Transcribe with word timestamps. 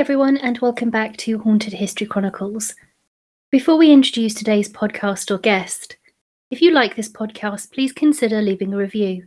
everyone, 0.00 0.38
and 0.38 0.58
welcome 0.60 0.88
back 0.88 1.14
to 1.18 1.38
Haunted 1.40 1.74
History 1.74 2.06
Chronicles. 2.06 2.74
Before 3.50 3.76
we 3.76 3.92
introduce 3.92 4.32
today's 4.32 4.66
podcast 4.66 5.30
or 5.30 5.36
guest, 5.36 5.98
if 6.50 6.62
you 6.62 6.70
like 6.70 6.96
this 6.96 7.10
podcast, 7.10 7.70
please 7.70 7.92
consider 7.92 8.40
leaving 8.40 8.72
a 8.72 8.78
review. 8.78 9.26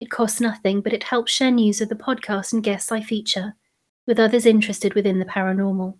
It 0.00 0.10
costs 0.10 0.40
nothing, 0.40 0.80
but 0.80 0.92
it 0.92 1.04
helps 1.04 1.30
share 1.30 1.52
news 1.52 1.80
of 1.80 1.90
the 1.90 1.94
podcast 1.94 2.52
and 2.52 2.60
guests 2.60 2.90
I 2.90 3.02
feature 3.02 3.54
with 4.08 4.18
others 4.18 4.46
interested 4.46 4.94
within 4.94 5.20
the 5.20 5.26
paranormal. 5.26 5.96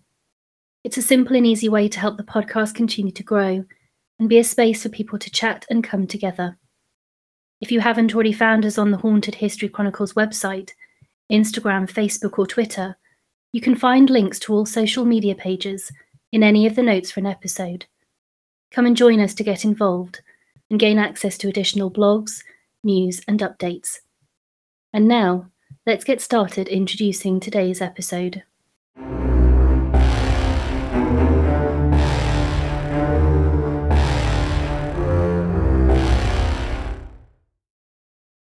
It's 0.83 0.97
a 0.97 1.01
simple 1.01 1.37
and 1.37 1.47
easy 1.47 1.69
way 1.69 1.87
to 1.87 1.99
help 2.01 2.17
the 2.17 2.23
podcast 2.23 2.75
continue 2.75 3.13
to 3.13 3.23
grow 3.23 3.63
and 4.19 4.27
be 4.27 4.39
a 4.39 4.43
space 4.43 4.83
for 4.83 4.89
people 4.89 5.19
to 5.19 5.31
chat 5.31 5.65
and 5.69 5.85
come 5.85 6.05
together. 6.05 6.57
If 7.61 7.71
you 7.71 7.79
haven't 7.79 8.13
already 8.13 8.33
found 8.33 8.65
us 8.65 8.77
on 8.77 8.91
the 8.91 8.97
Haunted 8.97 9.35
History 9.35 9.69
Chronicles 9.69 10.15
website, 10.15 10.71
Instagram, 11.31 11.89
Facebook, 11.89 12.37
or 12.37 12.45
Twitter, 12.45 12.97
you 13.53 13.59
can 13.59 13.75
find 13.75 14.09
links 14.09 14.39
to 14.39 14.53
all 14.53 14.65
social 14.65 15.03
media 15.03 15.35
pages 15.35 15.91
in 16.31 16.41
any 16.41 16.65
of 16.65 16.75
the 16.75 16.83
notes 16.83 17.11
for 17.11 17.19
an 17.19 17.25
episode. 17.25 17.85
Come 18.71 18.85
and 18.85 18.95
join 18.95 19.19
us 19.19 19.33
to 19.35 19.43
get 19.43 19.65
involved 19.65 20.21
and 20.69 20.79
gain 20.79 20.97
access 20.97 21.37
to 21.39 21.49
additional 21.49 21.91
blogs, 21.91 22.43
news, 22.83 23.21
and 23.27 23.41
updates. 23.41 23.99
And 24.93 25.07
now, 25.07 25.47
let's 25.85 26.05
get 26.05 26.21
started 26.21 26.69
introducing 26.69 27.41
today's 27.41 27.81
episode. 27.81 28.43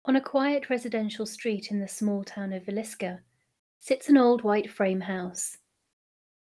On 0.04 0.16
a 0.16 0.20
quiet 0.20 0.70
residential 0.70 1.26
street 1.26 1.70
in 1.70 1.78
the 1.78 1.86
small 1.86 2.24
town 2.24 2.52
of 2.52 2.64
Villisca 2.64 3.20
sits 3.80 4.08
an 4.08 4.16
old 4.16 4.42
white 4.42 4.70
frame 4.70 5.00
house. 5.00 5.56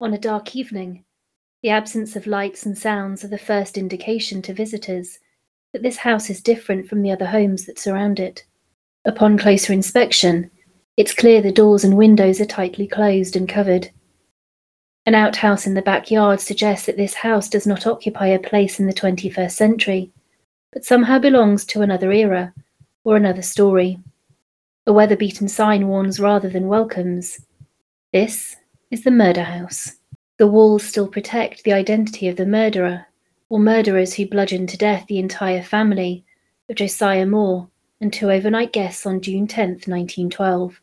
On 0.01 0.13
a 0.13 0.19
dark 0.19 0.57
evening, 0.57 1.05
the 1.63 1.71
absence 1.71 2.17
of 2.17 2.27
lights 2.27 2.67
and 2.67 2.77
sounds 2.77 3.25
are 3.25 3.29
the 3.29 3.39
first 3.39 3.79
indication 3.79 4.43
to 4.43 4.53
visitors 4.53 5.19
that 5.73 5.83
this 5.83 5.97
house 5.97 6.29
is 6.29 6.43
different 6.43 6.89
from 6.89 7.03
the 7.03 7.13
other 7.13 7.27
homes 7.27 7.67
that 7.67 7.79
surround 7.79 8.19
it. 8.19 8.45
Upon 9.05 9.39
closer 9.39 9.73
inspection, 9.73 10.51
it's 10.97 11.15
clear 11.15 11.41
the 11.41 11.53
doors 11.53 11.85
and 11.85 11.97
windows 11.97 12.41
are 12.41 12.47
tightly 12.47 12.87
closed 12.87 13.37
and 13.37 13.49
covered. 13.49 13.91
An 15.07 15.15
outhouse 15.15 15.67
in 15.67 15.75
the 15.75 15.83
backyard 15.83 16.41
suggests 16.41 16.87
that 16.87 16.97
this 16.97 17.15
house 17.15 17.49
does 17.49 17.67
not 17.67 17.87
occupy 17.87 18.27
a 18.27 18.39
place 18.39 18.79
in 18.79 18.87
the 18.87 18.93
21st 18.93 19.53
century, 19.53 20.13
but 20.73 20.85
somehow 20.85 21.19
belongs 21.19 21.65
to 21.67 21.83
another 21.83 22.13
era 22.13 22.53
or 23.05 23.17
another 23.17 23.43
story. 23.43 23.99
A 24.85 24.93
weather 24.93 25.17
beaten 25.17 25.47
sign 25.47 25.87
warns 25.87 26.19
rather 26.19 26.49
than 26.49 26.67
welcomes. 26.67 27.47
This 28.13 28.57
is 28.91 29.05
the 29.05 29.13
murder 29.13 29.45
house. 29.45 29.97
The 30.39 30.49
walls 30.49 30.83
still 30.83 31.07
protect 31.07 31.63
the 31.63 31.73
identity 31.73 32.27
of 32.27 32.37
the 32.37 32.47
murderer 32.47 33.07
or 33.49 33.61
murderers 33.61 34.15
who 34.15 34.27
bludgeoned 34.27 34.69
to 34.71 34.77
death 34.77 35.07
the 35.07 35.21
entire 35.21 35.63
family 35.63 36.25
of 36.69 36.75
Josiah 36.75 37.27
Moore 37.27 37.69
and 38.01 38.13
two 38.13 38.31
overnight 38.33 38.73
guests 38.73 39.07
on 39.07 39.21
June 39.21 39.47
10, 39.47 39.69
1912. 39.87 40.81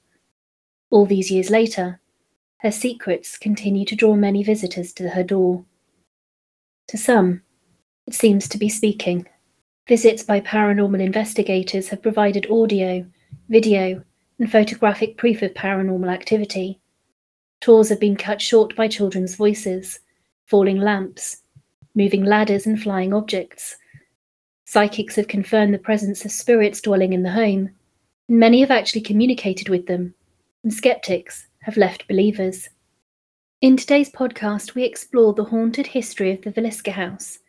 All 0.92 1.06
these 1.06 1.30
years 1.30 1.50
later, 1.50 2.00
her 2.59 2.72
secrets 2.72 3.38
continue 3.38 3.84
to 3.86 3.96
draw 3.96 4.16
many 4.16 4.44
visitors 4.44 4.94
to 4.94 5.09
her 5.09 5.24
door. 5.24 5.66
To 6.88 6.98
some, 6.98 7.42
it 8.08 8.14
seems 8.14 8.48
to 8.48 8.58
be 8.58 8.70
speaking. 8.70 9.28
Visits 9.90 10.24
by 10.24 10.40
paranormal 10.40 11.02
investigators 11.02 11.90
have 11.90 12.02
provided 12.02 12.50
audio, 12.50 13.06
video, 13.50 14.04
and 14.38 14.52
photographic 14.52 15.18
proof 15.18 15.42
of 15.42 15.54
paranormal 15.56 16.12
activity. 16.12 16.80
Tours 17.62 17.90
have 17.90 18.00
been 18.00 18.16
cut 18.16 18.42
short 18.42 18.76
by 18.76 18.88
children's 18.88 19.36
voices, 19.36 20.00
falling 20.46 20.78
lamps, 20.80 21.42
moving 21.96 22.24
ladders, 22.24 22.66
and 22.68 22.82
flying 22.82 23.14
objects. 23.14 23.76
Psychics 24.66 25.16
have 25.16 25.28
confirmed 25.28 25.74
the 25.74 25.80
presence 25.80 26.24
of 26.24 26.32
spirits 26.32 26.80
dwelling 26.80 27.12
in 27.12 27.24
the 27.24 27.32
home, 27.32 27.72
and 28.30 28.40
many 28.40 28.62
have 28.62 28.72
actually 28.72 29.02
communicated 29.02 29.68
with 29.68 29.88
them, 29.88 30.14
and 30.64 30.74
skeptics 30.74 31.48
have 31.62 31.76
left 31.76 32.08
believers. 32.08 32.70
In 33.62 33.76
today's 33.76 34.12
podcast, 34.12 34.76
we 34.76 34.84
explore 34.84 35.34
the 35.34 35.44
haunted 35.44 35.88
history 35.88 36.32
of 36.32 36.44
the 36.44 36.52
Villisca 36.52 36.92
House, 36.92 37.40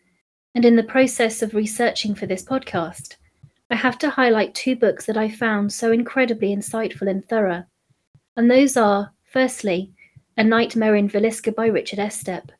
and 0.54 0.64
in 0.64 0.76
the 0.76 0.82
process 0.82 1.42
of 1.42 1.54
researching 1.54 2.14
for 2.14 2.26
this 2.26 2.42
podcast, 2.42 3.16
I 3.70 3.76
have 3.76 3.98
to 3.98 4.10
highlight 4.10 4.54
two 4.54 4.76
books 4.76 5.06
that 5.06 5.16
I 5.16 5.28
found 5.28 5.72
so 5.72 5.92
incredibly 5.92 6.54
insightful 6.54 7.08
and 7.08 7.26
thorough, 7.28 7.64
and 8.36 8.50
those 8.50 8.76
are, 8.76 9.12
firstly, 9.24 9.92
A 10.36 10.44
Nightmare 10.44 10.96
in 10.96 11.08
Villisca 11.08 11.54
by 11.54 11.66
Richard 11.66 11.98
Estep, 11.98 12.50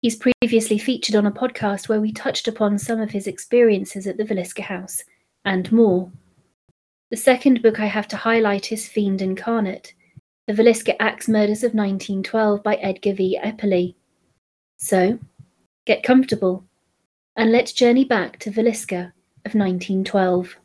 He's 0.00 0.14
previously 0.14 0.78
featured 0.78 1.16
on 1.16 1.26
a 1.26 1.32
podcast 1.32 1.88
where 1.88 2.00
we 2.00 2.12
touched 2.12 2.46
upon 2.46 2.78
some 2.78 3.00
of 3.00 3.10
his 3.10 3.26
experiences 3.26 4.06
at 4.06 4.16
the 4.16 4.22
Villisca 4.22 4.60
House 4.60 5.02
and 5.44 5.70
more. 5.72 6.12
The 7.10 7.16
second 7.16 7.62
book 7.62 7.80
I 7.80 7.86
have 7.86 8.06
to 8.08 8.16
highlight 8.16 8.70
is 8.70 8.88
Fiend 8.88 9.20
Incarnate, 9.20 9.94
The 10.46 10.52
Villisca 10.52 10.94
Axe 11.00 11.26
Murders 11.26 11.64
of 11.64 11.74
1912 11.74 12.62
by 12.62 12.76
Edgar 12.76 13.14
V. 13.14 13.40
Epperly. 13.42 13.96
So, 14.76 15.18
get 15.84 16.04
comfortable 16.04 16.64
and 17.34 17.50
let's 17.50 17.72
journey 17.72 18.04
back 18.04 18.38
to 18.40 18.52
Villisca 18.52 19.12
of 19.44 19.54
1912. 19.54 20.56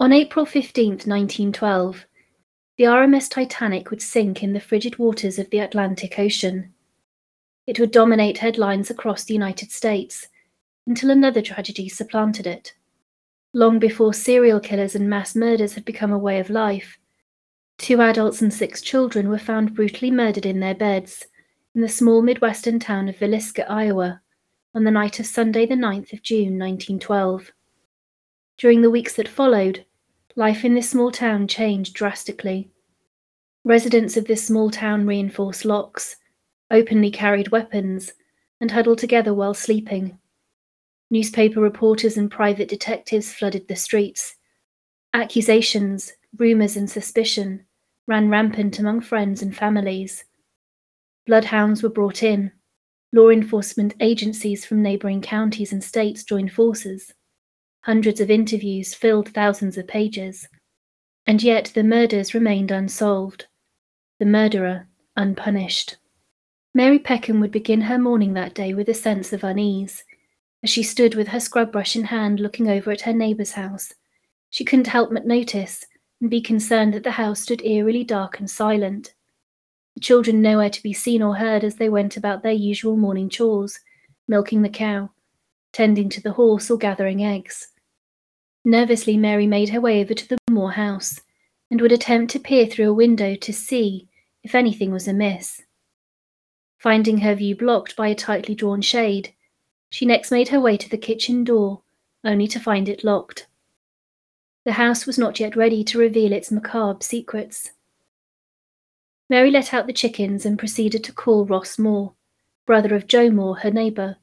On 0.00 0.12
April 0.14 0.46
15, 0.46 0.92
1912, 0.92 2.06
the 2.78 2.84
RMS 2.84 3.28
Titanic 3.28 3.90
would 3.90 4.00
sink 4.00 4.42
in 4.42 4.54
the 4.54 4.60
frigid 4.60 4.98
waters 4.98 5.38
of 5.38 5.50
the 5.50 5.58
Atlantic 5.58 6.18
Ocean. 6.18 6.72
It 7.66 7.78
would 7.78 7.90
dominate 7.90 8.38
headlines 8.38 8.88
across 8.90 9.24
the 9.24 9.34
United 9.34 9.70
States 9.70 10.28
until 10.86 11.10
another 11.10 11.42
tragedy 11.42 11.88
supplanted 11.88 12.46
it. 12.46 12.72
Long 13.52 13.78
before 13.78 14.14
serial 14.14 14.60
killers 14.60 14.94
and 14.94 15.10
mass 15.10 15.36
murders 15.36 15.74
had 15.74 15.84
become 15.84 16.12
a 16.12 16.18
way 16.18 16.40
of 16.40 16.48
life, 16.48 16.98
two 17.80 18.02
adults 18.02 18.42
and 18.42 18.52
six 18.52 18.82
children 18.82 19.30
were 19.30 19.38
found 19.38 19.74
brutally 19.74 20.10
murdered 20.10 20.44
in 20.44 20.60
their 20.60 20.74
beds 20.74 21.26
in 21.74 21.80
the 21.80 21.88
small 21.88 22.20
Midwestern 22.20 22.78
town 22.78 23.08
of 23.08 23.16
Villisca, 23.16 23.64
Iowa, 23.70 24.20
on 24.74 24.84
the 24.84 24.90
night 24.90 25.18
of 25.18 25.24
Sunday, 25.24 25.64
the 25.64 25.76
9th 25.76 26.12
of 26.12 26.22
June, 26.22 26.58
1912. 26.58 27.52
During 28.58 28.82
the 28.82 28.90
weeks 28.90 29.16
that 29.16 29.28
followed, 29.28 29.86
Life 30.36 30.64
in 30.64 30.74
this 30.74 30.90
small 30.90 31.10
town 31.10 31.48
changed 31.48 31.94
drastically. 31.94 32.70
Residents 33.64 34.16
of 34.16 34.26
this 34.26 34.46
small 34.46 34.70
town 34.70 35.06
reinforced 35.06 35.64
locks, 35.64 36.16
openly 36.70 37.10
carried 37.10 37.50
weapons, 37.50 38.12
and 38.60 38.70
huddled 38.70 38.98
together 38.98 39.32
while 39.32 39.54
sleeping. 39.54 40.18
Newspaper 41.10 41.60
reporters 41.60 42.16
and 42.16 42.30
private 42.30 42.68
detectives 42.68 43.32
flooded 43.32 43.68
the 43.68 43.76
streets. 43.76 44.36
Accusations, 45.14 46.12
rumours, 46.36 46.76
and 46.76 46.88
suspicion 46.88 47.64
ran 48.10 48.28
rampant 48.28 48.80
among 48.80 49.00
friends 49.00 49.40
and 49.40 49.56
families. 49.56 50.24
Bloodhounds 51.28 51.80
were 51.80 51.88
brought 51.88 52.24
in. 52.24 52.50
Law 53.12 53.28
enforcement 53.28 53.94
agencies 54.00 54.64
from 54.66 54.82
neighbouring 54.82 55.22
counties 55.22 55.72
and 55.72 55.82
states 55.82 56.24
joined 56.24 56.52
forces. 56.52 57.14
Hundreds 57.82 58.20
of 58.20 58.28
interviews 58.28 58.94
filled 58.94 59.28
thousands 59.28 59.78
of 59.78 59.86
pages. 59.86 60.48
And 61.24 61.40
yet 61.40 61.70
the 61.72 61.84
murders 61.84 62.34
remained 62.34 62.72
unsolved, 62.72 63.46
the 64.18 64.26
murderer 64.26 64.88
unpunished. 65.16 65.96
Mary 66.74 66.98
Peckham 66.98 67.38
would 67.38 67.52
begin 67.52 67.82
her 67.82 67.98
morning 67.98 68.34
that 68.34 68.54
day 68.54 68.74
with 68.74 68.88
a 68.88 68.94
sense 68.94 69.32
of 69.32 69.44
unease. 69.44 70.02
As 70.64 70.70
she 70.70 70.82
stood 70.82 71.14
with 71.14 71.28
her 71.28 71.40
scrub 71.40 71.70
brush 71.70 71.94
in 71.94 72.04
hand 72.04 72.40
looking 72.40 72.68
over 72.68 72.90
at 72.90 73.02
her 73.02 73.12
neighbour's 73.12 73.52
house, 73.52 73.92
she 74.50 74.64
couldn't 74.64 74.88
help 74.88 75.12
but 75.12 75.26
notice 75.26 75.86
and 76.20 76.30
be 76.30 76.40
concerned 76.40 76.92
that 76.94 77.04
the 77.04 77.12
house 77.12 77.40
stood 77.40 77.64
eerily 77.64 78.04
dark 78.04 78.38
and 78.38 78.50
silent. 78.50 79.14
The 79.94 80.00
children 80.00 80.42
nowhere 80.42 80.70
to 80.70 80.82
be 80.82 80.92
seen 80.92 81.22
or 81.22 81.36
heard 81.36 81.64
as 81.64 81.76
they 81.76 81.88
went 81.88 82.16
about 82.16 82.42
their 82.42 82.52
usual 82.52 82.96
morning 82.96 83.28
chores, 83.28 83.80
milking 84.28 84.62
the 84.62 84.68
cow, 84.68 85.10
tending 85.72 86.08
to 86.10 86.20
the 86.20 86.32
horse, 86.32 86.70
or 86.70 86.78
gathering 86.78 87.24
eggs. 87.24 87.68
Nervously, 88.64 89.16
Mary 89.16 89.46
made 89.46 89.70
her 89.70 89.80
way 89.80 90.02
over 90.02 90.14
to 90.14 90.28
the 90.28 90.38
Moore 90.50 90.72
house 90.72 91.20
and 91.70 91.80
would 91.80 91.92
attempt 91.92 92.32
to 92.32 92.38
peer 92.38 92.66
through 92.66 92.90
a 92.90 92.94
window 92.94 93.34
to 93.34 93.52
see 93.52 94.08
if 94.42 94.54
anything 94.54 94.90
was 94.90 95.08
amiss. 95.08 95.62
Finding 96.78 97.18
her 97.18 97.34
view 97.34 97.54
blocked 97.54 97.96
by 97.96 98.08
a 98.08 98.14
tightly 98.14 98.54
drawn 98.54 98.80
shade, 98.80 99.34
she 99.90 100.06
next 100.06 100.30
made 100.30 100.48
her 100.48 100.60
way 100.60 100.76
to 100.76 100.88
the 100.88 100.98
kitchen 100.98 101.44
door, 101.44 101.82
only 102.24 102.46
to 102.48 102.60
find 102.60 102.88
it 102.88 103.04
locked. 103.04 103.46
The 104.64 104.72
house 104.72 105.06
was 105.06 105.18
not 105.18 105.40
yet 105.40 105.56
ready 105.56 105.82
to 105.84 105.98
reveal 105.98 106.32
its 106.32 106.50
macabre 106.50 107.02
secrets. 107.02 107.70
Mary 109.30 109.50
let 109.50 109.72
out 109.72 109.86
the 109.86 109.92
chickens 109.92 110.44
and 110.44 110.58
proceeded 110.58 111.02
to 111.04 111.12
call 111.12 111.46
Ross 111.46 111.78
Moore, 111.78 112.14
brother 112.66 112.94
of 112.94 113.06
Joe 113.06 113.30
Moore, 113.30 113.58
her 113.58 113.70
neighbour, 113.70 114.16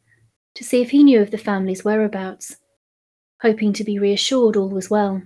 to 0.54 0.64
see 0.64 0.82
if 0.82 0.92
he 0.92 1.04
knew 1.04 1.22
of 1.22 1.32
the 1.32 1.38
family's 1.38 1.84
whereabouts, 1.84 2.58
hoping 3.42 3.74
to 3.74 3.84
be 3.84 4.00
reassured 4.00 4.56
all 4.56 4.70
was 4.70 4.90
well. 4.90 5.22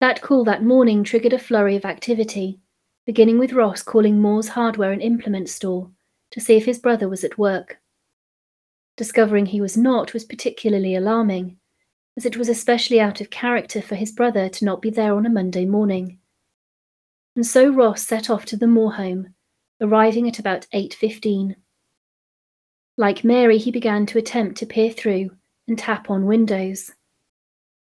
That 0.00 0.20
call 0.20 0.44
that 0.44 0.64
morning 0.64 1.04
triggered 1.04 1.32
a 1.32 1.38
flurry 1.38 1.76
of 1.76 1.84
activity, 1.84 2.60
beginning 3.06 3.38
with 3.38 3.52
Ross 3.52 3.82
calling 3.82 4.20
Moore's 4.20 4.48
hardware 4.48 4.92
and 4.92 5.02
implement 5.02 5.48
store 5.48 5.90
to 6.32 6.40
see 6.40 6.56
if 6.56 6.64
his 6.64 6.78
brother 6.78 7.08
was 7.08 7.24
at 7.24 7.38
work. 7.38 7.78
Discovering 8.96 9.46
he 9.46 9.60
was 9.60 9.76
not 9.76 10.12
was 10.12 10.24
particularly 10.24 10.94
alarming, 10.94 11.58
as 12.16 12.24
it 12.24 12.36
was 12.36 12.48
especially 12.48 12.98
out 12.98 13.20
of 13.20 13.30
character 13.30 13.82
for 13.82 13.94
his 13.94 14.10
brother 14.10 14.48
to 14.48 14.64
not 14.64 14.80
be 14.80 14.90
there 14.90 15.14
on 15.14 15.26
a 15.26 15.30
Monday 15.30 15.66
morning. 15.66 16.18
And 17.34 17.46
so 17.46 17.70
Ross 17.70 18.02
set 18.02 18.30
off 18.30 18.46
to 18.46 18.56
the 18.56 18.66
Moore 18.66 18.94
home, 18.94 19.34
arriving 19.80 20.26
at 20.26 20.38
about 20.38 20.66
8.15. 20.72 21.56
Like 22.96 23.24
Mary, 23.24 23.58
he 23.58 23.70
began 23.70 24.06
to 24.06 24.18
attempt 24.18 24.56
to 24.58 24.66
peer 24.66 24.90
through 24.90 25.30
and 25.68 25.78
tap 25.78 26.08
on 26.08 26.24
windows. 26.24 26.92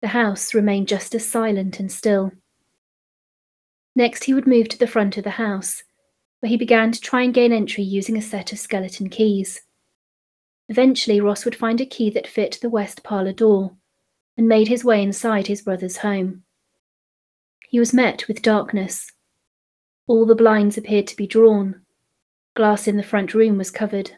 The 0.04 0.10
house 0.10 0.54
remained 0.54 0.88
just 0.88 1.16
as 1.16 1.28
silent 1.28 1.80
and 1.80 1.92
still. 1.92 2.32
Next, 3.96 4.26
he 4.26 4.36
would 4.36 4.46
move 4.46 4.70
to 4.70 4.78
the 4.78 4.88
front 4.88 5.18
of 5.18 5.24
the 5.24 5.32
house, 5.32 5.84
where 6.40 6.50
he 6.50 6.58
began 6.58 6.92
to 6.92 7.02
try 7.02 7.24
and 7.24 7.34
gain 7.34 7.52
entry 7.52 7.84
using 7.84 8.18
a 8.18 8.22
set 8.22 8.54
of 8.54 8.60
skeleton 8.60 9.10
keys. 9.10 9.62
Eventually, 10.70 11.20
Ross 11.20 11.44
would 11.44 11.56
find 11.56 11.82
a 11.82 11.86
key 11.88 12.12
that 12.12 12.28
fit 12.28 12.60
the 12.62 12.70
west 12.70 13.04
parlour 13.04 13.34
door 13.34 13.76
and 14.40 14.48
made 14.48 14.70
his 14.70 14.86
way 14.86 15.04
inside 15.04 15.48
his 15.48 15.64
brother's 15.64 15.98
home. 15.98 16.44
He 17.68 17.78
was 17.78 17.94
met 17.94 18.26
with 18.30 18.42
darkness. 18.42 19.12
All 20.08 20.26
the 20.26 20.34
blinds 20.34 20.78
appeared 20.78 21.08
to 21.08 21.18
be 21.18 21.28
drawn. 21.28 21.82
Glass 22.56 22.88
in 22.88 22.96
the 22.96 23.04
front 23.04 23.34
room 23.34 23.58
was 23.58 23.70
covered. 23.70 24.12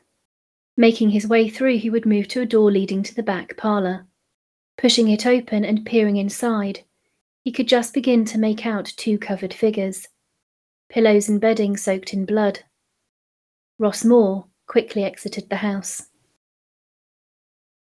Making 0.78 1.10
his 1.10 1.26
way 1.26 1.50
through, 1.50 1.80
he 1.80 1.90
would 1.90 2.06
move 2.06 2.28
to 2.28 2.42
a 2.42 2.46
door 2.46 2.72
leading 2.72 3.02
to 3.02 3.16
the 3.16 3.24
back 3.24 3.58
parlour. 3.58 4.06
Pushing 4.78 5.10
it 5.10 5.26
open 5.26 5.66
and 5.66 5.88
peering 5.88 6.18
inside, 6.18 6.82
he 7.44 7.52
could 7.52 7.68
just 7.68 7.92
begin 7.92 8.24
to 8.26 8.38
make 8.38 8.64
out 8.64 8.94
two 8.98 9.18
covered 9.18 9.56
figures, 9.56 10.08
pillows 10.88 11.30
and 11.30 11.42
bedding 11.42 11.76
soaked 11.76 12.14
in 12.14 12.28
blood. 12.28 12.60
Ross 13.80 14.06
Moore 14.06 14.46
quickly 14.68 15.04
exited 15.04 15.50
the 15.50 15.56
house. 15.56 16.11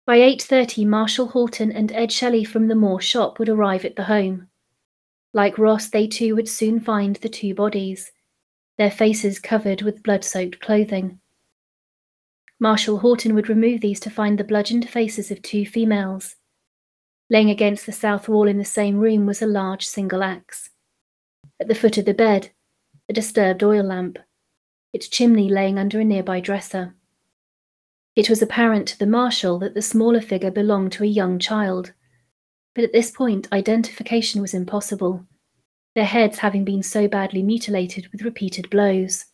By 0.09 0.17
8.30, 0.17 0.88
Marshall 0.88 1.27
Horton 1.27 1.71
and 1.71 1.91
Ed 1.91 2.11
Selley 2.11 2.44
from 2.44 2.67
the 2.67 2.73
Moore 2.73 3.00
shop 3.00 3.38
would 3.38 3.47
arrive 3.47 3.85
at 3.85 3.95
the 3.95 4.06
home. 4.06 4.47
Like 5.35 5.59
Ross, 5.59 5.88
they 5.88 6.07
too 6.07 6.35
would 6.35 6.50
soon 6.50 6.79
find 6.79 7.17
the 7.17 7.29
two 7.29 7.53
bodies, 7.53 8.11
their 8.79 8.89
faces 8.89 9.38
covered 9.38 9.83
with 9.83 10.01
blood-soaked 10.01 10.61
clothing. 10.61 11.19
Marshall 12.59 12.97
Horton 12.97 13.35
would 13.35 13.50
remove 13.50 13.81
these 13.81 14.00
to 14.00 14.09
find 14.09 14.39
the 14.39 14.44
bludgeoned 14.44 14.89
faces 14.89 15.29
of 15.29 15.44
two 15.44 15.63
females. 15.63 16.38
Laying 17.29 17.51
against 17.51 17.85
the 17.85 17.91
south 17.91 18.27
wall 18.27 18.47
in 18.47 18.57
the 18.57 18.65
same 18.65 18.97
room 18.97 19.27
was 19.27 19.44
a 19.44 19.45
large 19.45 19.85
single 19.85 20.23
axe. 20.23 20.71
At 21.59 21.67
the 21.67 21.75
foot 21.75 22.00
of 22.00 22.05
the 22.05 22.15
bed, 22.15 22.50
a 23.09 23.13
disturbed 23.13 23.62
oil 23.62 23.83
lamp, 23.83 24.17
its 24.91 25.07
chimney 25.07 25.50
laying 25.50 25.77
under 25.77 26.00
a 26.00 26.03
nearby 26.03 26.39
dresser. 26.39 26.95
It 28.19 28.30
was 28.30 28.42
apparent 28.42 28.86
to 28.89 29.00
the 29.00 29.06
marshal 29.06 29.60
that 29.60 29.75
the 29.75 29.81
smaller 29.81 30.19
figure 30.19 30.51
belonged 30.51 30.92
to 30.92 31.06
a 31.06 31.07
young 31.07 31.39
child, 31.39 31.94
but 32.75 32.83
at 32.83 32.92
this 32.92 33.12
point 33.12 33.48
identification 33.50 34.42
was 34.42 34.54
impossible, 34.54 35.25
their 35.95 36.04
heads 36.04 36.39
having 36.39 36.66
been 36.66 36.83
so 36.83 37.07
badly 37.07 37.42
mutilated 37.42 38.10
with 38.12 38.24
repeated 38.24 38.69
blows. 38.69 39.27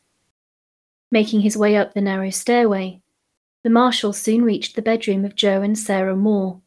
Making 1.12 1.42
his 1.42 1.58
way 1.58 1.76
up 1.76 1.96
the 1.96 2.00
narrow 2.00 2.30
stairway, 2.30 3.02
the 3.64 3.72
marshal 3.72 4.14
soon 4.14 4.44
reached 4.44 4.76
the 4.76 4.84
bedroom 4.84 5.26
of 5.26 5.36
Joe 5.36 5.64
and 5.64 5.76
Sarah 5.76 6.16
Moore, 6.16 6.62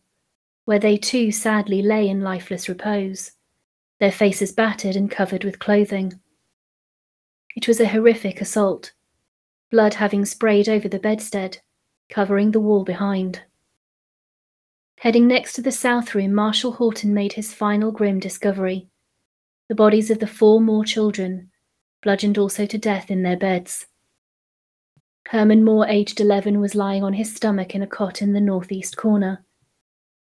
where 0.65 0.81
they 0.81 0.97
too 0.97 1.31
sadly 1.31 1.83
lay 1.83 2.09
in 2.09 2.21
lifeless 2.21 2.69
repose, 2.69 3.31
their 4.01 4.11
faces 4.11 4.51
battered 4.51 4.97
and 4.97 5.09
covered 5.09 5.45
with 5.45 5.61
clothing. 5.61 6.19
It 7.55 7.69
was 7.69 7.79
a 7.79 7.87
horrific 7.87 8.41
assault, 8.41 8.93
blood 9.71 9.95
having 9.95 10.25
sprayed 10.25 10.69
over 10.69 10.89
the 10.89 10.99
bedstead 10.99 11.61
covering 12.09 12.51
the 12.51 12.61
wall 12.61 12.85
behind. 12.85 13.43
Heading 15.01 15.29
next 15.29 15.53
to 15.55 15.63
the 15.63 15.71
south 15.71 16.15
room, 16.15 16.35
Marshall 16.35 16.73
Horton 16.73 17.15
made 17.15 17.35
his 17.35 17.55
final 17.55 17.93
grim 17.93 18.19
discovery 18.19 18.89
the 19.69 19.75
bodies 19.75 20.11
of 20.11 20.19
the 20.19 20.27
four 20.27 20.63
Moore 20.63 20.85
children, 20.85 21.51
bludgeoned 22.03 22.39
also 22.39 22.65
to 22.65 22.79
death 22.79 23.11
in 23.11 23.23
their 23.23 23.37
beds. 23.37 23.87
Herman 25.27 25.63
Moore, 25.63 25.87
aged 25.87 26.21
11, 26.21 26.59
was 26.59 26.75
lying 26.75 27.05
on 27.05 27.13
his 27.13 27.35
stomach 27.35 27.75
in 27.75 27.83
a 27.83 27.87
cot 27.87 28.23
in 28.23 28.33
the 28.33 28.41
northeast 28.41 28.97
corner. 28.97 29.45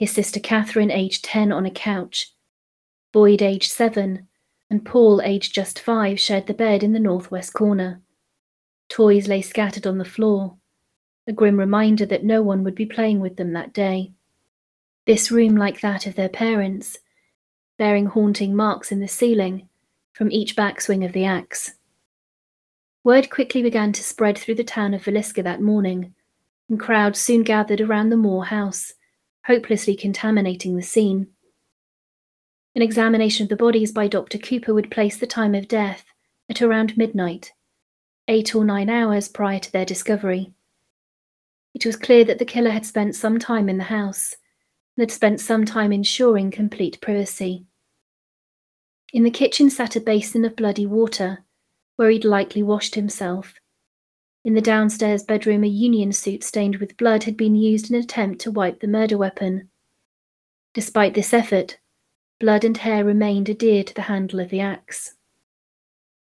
His 0.01 0.11
sister 0.11 0.41
Catherine, 0.41 0.91
aged 0.91 1.25
10, 1.25 1.53
on 1.53 1.65
a 1.65 1.71
couch. 1.71 2.33
Boyd, 3.13 3.41
aged 3.41 3.71
7, 3.71 4.27
and 4.69 4.85
Paul, 4.85 5.23
aged 5.23 5.55
just 5.55 5.79
5, 5.79 6.19
shared 6.19 6.49
the 6.49 6.55
bed 6.55 6.83
in 6.83 6.93
the 6.93 6.99
northwest 6.99 7.53
corner. 7.53 8.03
Toys 8.89 9.29
lay 9.29 9.43
scattered 9.43 9.87
on 9.87 9.99
the 9.99 10.05
floor 10.05 10.57
a 11.27 11.33
grim 11.33 11.59
reminder 11.59 12.07
that 12.07 12.25
no 12.25 12.43
one 12.43 12.63
would 12.65 12.75
be 12.75 12.87
playing 12.87 13.21
with 13.21 13.37
them 13.37 13.53
that 13.53 13.73
day. 13.73 14.13
This 15.07 15.31
room, 15.31 15.57
like 15.57 15.81
that 15.81 16.07
of 16.07 16.15
their 16.15 16.29
parents, 16.29 16.99
bearing 17.79 18.07
haunting 18.07 18.55
marks 18.55 18.91
in 18.91 19.01
the 19.01 19.09
ceiling 19.09 19.69
from 20.13 20.33
each 20.33 20.57
backswing 20.57 21.05
of 21.05 21.13
the 21.13 21.25
axe. 21.25 21.73
Word 23.05 23.31
quickly 23.31 23.63
began 23.63 23.93
to 23.93 24.03
spread 24.03 24.37
through 24.37 24.57
the 24.57 24.65
town 24.65 24.95
of 24.95 25.05
Villisca 25.05 25.43
that 25.45 25.61
morning, 25.61 26.15
and 26.69 26.81
crowds 26.81 27.21
soon 27.21 27.43
gathered 27.43 27.81
around 27.81 28.11
the 28.11 28.17
Moore 28.17 28.47
house, 28.47 28.95
hopelessly 29.47 29.95
contaminating 29.95 30.75
the 30.75 30.83
scene. 30.83 31.29
An 32.75 32.83
examination 32.83 33.45
of 33.45 33.49
the 33.49 33.57
bodies 33.57 33.93
by 33.93 34.09
Dr. 34.09 34.39
Cooper 34.39 34.75
would 34.75 34.91
place 34.91 35.17
the 35.17 35.27
time 35.27 35.55
of 35.55 35.69
death 35.69 36.05
at 36.51 36.61
around 36.61 36.97
midnight, 36.97 37.53
eight 38.27 38.55
or 38.55 38.65
nine 38.65 38.91
hours 38.91 39.29
prior 39.29 39.61
to 39.61 39.73
their 39.73 39.85
discovery. 39.85 40.53
It 41.77 41.85
was 41.85 41.97
clear 41.97 42.25
that 42.25 42.39
the 42.39 42.47
killer 42.47 42.71
had 42.71 42.87
spent 42.87 43.15
some 43.15 43.39
time 43.39 43.69
in 43.69 43.77
the 43.77 43.85
house 43.85 44.35
and 44.97 45.03
had 45.03 45.13
spent 45.13 45.41
some 45.41 45.67
time 45.67 45.93
ensuring 45.93 46.51
complete 46.51 46.99
privacy. 47.03 47.67
In 49.13 49.25
the 49.25 49.31
kitchen 49.31 49.69
sat 49.69 49.95
a 49.95 50.01
basin 50.01 50.47
of 50.47 50.57
bloody 50.57 50.87
water, 50.87 51.45
where 51.97 52.09
he'd 52.09 52.25
likely 52.25 52.63
washed 52.63 52.95
himself. 52.95 53.57
In 54.43 54.55
the 54.55 54.63
downstairs 54.63 55.23
bedroom, 55.23 55.65
a 55.65 55.67
union 55.67 56.13
suit 56.13 56.43
stained 56.43 56.77
with 56.77 56.97
blood 56.97 57.25
had 57.25 57.37
been 57.37 57.55
used 57.55 57.91
in 57.91 57.97
an 57.97 58.03
attempt 58.05 58.41
to 58.41 58.51
wipe 58.51 58.81
the 58.81 58.89
murder 58.89 59.19
weapon. 59.19 59.69
Despite 60.73 61.13
this 61.13 61.35
effort, 61.35 61.77
blood 62.41 62.65
and 62.65 62.79
hair 62.79 63.05
remained 63.05 63.51
adhered 63.51 63.89
to 63.89 63.95
the 63.95 64.09
handle 64.09 64.41
of 64.41 64.49
the 64.49 64.61
axe. 64.61 65.17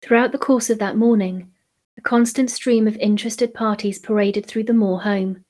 Throughout 0.01 0.33
the 0.33 0.37
course 0.37 0.69
of 0.69 0.79
that 0.79 0.97
morning, 0.97 1.53
a 1.99 2.01
constant 2.01 2.49
stream 2.49 2.87
of 2.87 2.95
interested 2.95 3.53
parties 3.53 3.99
paraded 3.99 4.45
through 4.45 4.63
the 4.63 4.73
Moore 4.73 5.01
home. 5.01 5.43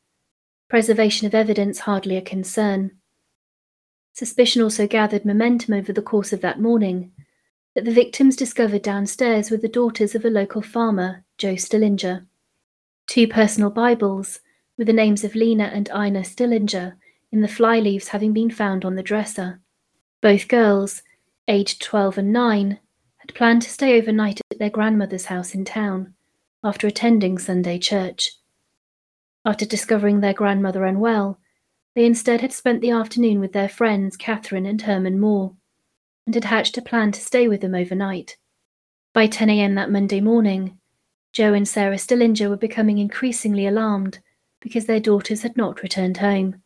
Preservation 0.68 1.28
of 1.28 1.36
evidence 1.36 1.82
hardly 1.82 2.18
a 2.18 2.24
concern. 2.24 2.90
Suspicion 4.14 4.64
also 4.64 4.88
gathered 4.88 5.26
momentum 5.26 5.76
over 5.76 5.94
the 5.94 6.02
course 6.02 6.34
of 6.34 6.42
that 6.42 6.60
morning 6.60 7.12
that 7.76 7.86
the 7.86 7.92
victims 7.92 8.36
discovered 8.36 8.82
downstairs 8.82 9.52
were 9.52 9.58
the 9.58 9.68
daughters 9.68 10.16
of 10.16 10.26
a 10.26 10.30
local 10.32 10.64
farmer, 10.64 11.24
Joe 11.38 11.56
Stillinger. 11.56 12.26
Two 13.06 13.28
personal 13.28 13.70
Bibles, 13.70 14.40
with 14.76 14.88
the 14.88 14.92
names 14.94 15.24
of 15.24 15.36
Lena 15.36 15.66
and 15.66 15.88
Ina 15.96 16.24
Stillinger, 16.24 16.98
in 17.32 17.42
the 17.42 17.48
fly 17.48 17.78
leaves 17.78 18.08
having 18.08 18.34
been 18.34 18.50
found 18.50 18.84
on 18.84 18.96
the 18.96 19.04
dresser. 19.04 19.60
Both 20.20 20.48
girls, 20.48 21.04
aged 21.48 21.80
12 21.84 22.18
and 22.18 22.34
9, 22.34 22.80
had 23.18 23.36
planned 23.36 23.62
to 23.62 23.70
stay 23.70 24.00
overnight 24.00 24.42
at 24.50 24.58
their 24.58 24.72
grandmother's 24.72 25.26
house 25.26 25.54
in 25.54 25.64
town 25.64 26.16
after 26.64 26.88
attending 26.88 27.38
Sunday 27.38 27.78
church. 27.78 28.32
After 29.46 29.66
discovering 29.66 30.20
their 30.20 30.34
grandmother 30.34 30.86
unwell, 30.86 31.40
they 31.96 32.06
instead 32.06 32.42
had 32.42 32.54
spent 32.54 32.82
the 32.82 32.92
afternoon 32.92 33.40
with 33.40 33.54
their 33.54 33.70
friends 33.70 34.18
Catherine 34.18 34.66
and 34.66 34.82
Herman 34.82 35.20
Moore, 35.20 35.56
and 36.26 36.36
had 36.36 36.46
hatched 36.46 36.78
a 36.78 36.82
plan 36.82 37.12
to 37.14 37.22
stay 37.22 37.48
with 37.48 37.62
them 37.62 37.76
overnight. 37.76 38.38
By 39.14 39.28
10 39.28 39.50
a.m. 39.50 39.76
that 39.76 39.92
Monday 39.92 40.22
morning, 40.22 40.78
Joe 41.32 41.54
and 41.54 41.68
Sarah 41.68 41.98
Stillinger 41.98 42.50
were 42.50 42.58
becoming 42.58 43.00
increasingly 43.00 43.66
alarmed 43.66 44.20
because 44.60 44.86
their 44.86 45.00
daughters 45.00 45.42
had 45.42 45.56
not 45.56 45.82
returned 45.82 46.18
home. 46.18 46.62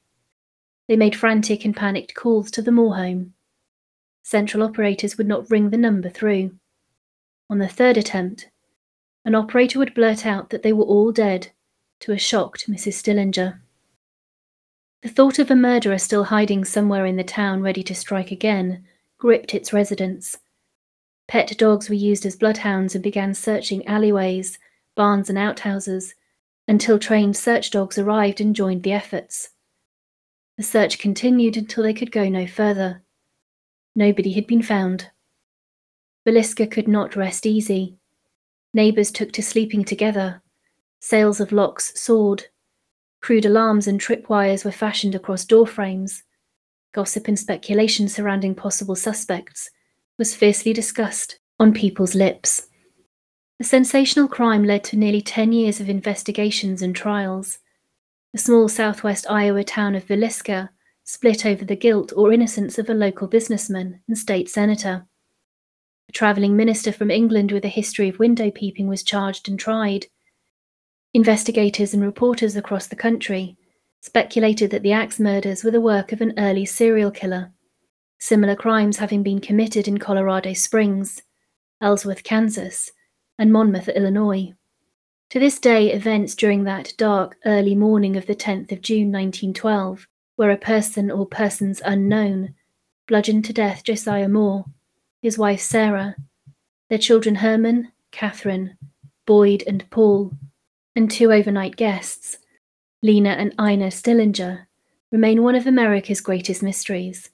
They 0.88 0.95
made 0.95 1.15
frantic 1.15 1.63
and 1.63 1.75
panicked 1.75 2.15
calls 2.15 2.51
to 2.51 2.62
the 2.62 2.71
Moore 2.71 2.95
home. 2.95 3.33
Central 4.23 4.63
operators 4.63 5.17
would 5.17 5.27
not 5.27 5.50
ring 5.50 5.69
the 5.69 5.77
number 5.77 6.09
through. 6.09 6.51
On 7.50 7.59
the 7.59 7.67
third 7.67 7.97
attempt, 7.97 8.50
an 9.25 9.36
operator 9.36 9.80
would 9.80 9.94
blurt 9.94 10.25
out 10.25 10.50
that 10.50 10.63
they 10.63 10.74
were 10.74 10.84
all 10.84 11.12
dead 11.12 11.50
to 12.00 12.12
a 12.12 12.18
shocked 12.18 12.70
Mrs. 12.70 12.94
Stillinger. 12.94 13.62
The 15.01 15.10
thought 15.10 15.39
of 15.39 15.51
a 15.51 15.56
murderer 15.56 15.98
still 15.98 16.25
hiding 16.25 16.65
somewhere 16.65 17.06
in 17.06 17.15
the 17.15 17.24
town 17.24 17.62
ready 17.62 17.84
to 17.84 17.96
strike 17.96 18.32
again 18.32 18.86
gripped 19.18 19.53
its 19.53 19.74
residents. 19.74 20.38
Pet 21.27 21.58
dogs 21.58 21.89
were 21.89 21.96
used 21.96 22.25
as 22.25 22.36
bloodhounds 22.36 22.96
and 22.96 23.03
began 23.03 23.34
searching 23.34 23.86
alleyways, 23.88 24.60
barns, 24.96 25.30
and 25.30 25.38
outhouses, 25.38 26.15
until 26.68 27.00
trained 27.00 27.36
search 27.38 27.72
dogs 27.72 27.98
arrived 27.98 28.42
and 28.42 28.56
joined 28.56 28.84
the 28.84 28.92
efforts. 28.92 29.50
The 30.58 30.63
search 30.63 31.00
continued 31.00 31.58
until 31.58 31.84
they 31.84 31.94
could 31.94 32.12
go 32.12 32.30
no 32.30 32.46
further. 32.46 33.03
Nobody 33.96 34.34
had 34.34 34.48
been 34.48 34.62
found. 34.62 35.10
Villisca 36.27 36.70
could 36.70 36.88
not 36.88 37.15
rest 37.15 37.46
easy. 37.46 37.98
Neighbours 38.74 39.12
took 39.12 39.32
to 39.34 39.44
sleeping 39.44 39.84
together. 39.84 40.42
Sales 41.00 41.39
of 41.39 41.51
locks 41.51 42.00
soared. 42.00 42.46
Crude 43.22 43.46
alarms 43.46 43.88
and 43.88 44.00
tripwires 44.00 44.65
were 44.65 44.72
fashioned 44.72 45.15
across 45.15 45.46
door 45.46 45.68
frames. 45.68 46.24
Gossip 46.94 47.27
and 47.27 47.38
speculation 47.38 48.08
surrounding 48.08 48.56
possible 48.56 48.96
suspects 48.96 49.70
was 50.18 50.36
fiercely 50.36 50.74
discussed 50.74 51.39
on 51.60 51.74
people's 51.74 52.15
lips. 52.15 52.68
The 53.60 53.63
sensational 53.63 54.27
crime 54.27 54.63
led 54.63 54.84
to 54.86 54.98
nearly 54.98 55.22
10 55.22 55.51
years 55.51 55.80
of 55.80 55.89
investigations 55.89 56.82
and 56.82 56.96
trials. 56.96 57.60
The 58.34 58.39
small 58.39 58.68
southwest 58.68 59.25
Iowa 59.30 59.63
town 59.63 59.96
of 59.96 60.06
Villisca 60.06 60.70
split 61.03 61.46
over 61.46 61.63
the 61.63 61.75
guilt 61.75 62.12
or 62.15 62.34
innocence 62.34 62.80
of 62.80 62.89
a 62.89 62.94
local 62.94 63.27
businessman 63.27 64.01
and 64.08 64.18
state 64.18 64.50
senator. 64.50 65.08
Travelling 66.13 66.55
minister 66.55 66.91
from 66.91 67.10
England 67.10 67.51
with 67.51 67.65
a 67.65 67.70
history 67.70 68.08
of 68.08 68.20
window 68.20 68.51
peeping 68.51 68.88
was 68.88 69.01
charged 69.01 69.50
and 69.50 69.60
tried. 69.60 70.05
Investigators 71.15 71.93
and 71.93 72.03
reporters 72.03 72.55
across 72.55 72.86
the 72.86 72.96
country 72.96 73.58
speculated 74.00 74.70
that 74.70 74.84
the 74.84 74.91
axe 74.91 75.20
murders 75.20 75.63
were 75.63 75.72
the 75.72 75.82
work 75.82 76.12
of 76.12 76.22
an 76.22 76.34
early 76.38 76.65
serial 76.65 77.10
killer, 77.10 77.51
similar 78.20 78.55
crimes 78.55 78.98
having 78.98 79.24
been 79.24 79.39
committed 79.39 79.88
in 79.88 79.98
Colorado 79.98 80.53
Springs, 80.53 81.24
Ellsworth, 81.82 82.24
Kansas, 82.24 82.91
and 83.39 83.51
Monmouth, 83.51 83.89
Illinois. 83.89 84.53
To 85.32 85.39
this 85.39 85.58
day, 85.58 85.91
events 85.91 86.36
during 86.36 86.63
that 86.65 86.93
dark, 86.96 87.38
early 87.43 87.74
morning 87.74 88.15
of 88.15 88.27
the 88.27 88.36
10th 88.36 88.72
of 88.72 88.82
June 88.82 89.12
1912, 89.12 90.08
where 90.36 90.51
a 90.51 90.58
person 90.58 91.10
or 91.10 91.25
persons 91.25 91.82
unknown 91.84 92.53
bludgeoned 93.08 93.46
to 93.46 93.53
death 93.53 93.84
Josiah 93.84 94.29
Moore, 94.29 94.65
his 95.24 95.38
wife 95.38 95.62
Sarah, 95.62 96.18
their 96.89 96.98
children 96.98 97.36
Herman, 97.36 97.94
Catherine, 98.12 98.77
Boyd, 99.25 99.63
and 99.65 99.89
Paul, 99.89 100.34
and 100.98 101.10
two 101.10 101.32
overnight 101.32 101.77
guests, 101.77 102.39
Lena 103.01 103.30
and 103.30 103.53
Ina 103.60 103.89
Stillinger, 103.89 104.68
remain 105.13 105.42
one 105.42 105.56
of 105.56 105.65
America's 105.65 106.20
greatest 106.20 106.62
mysteries. 106.62 107.30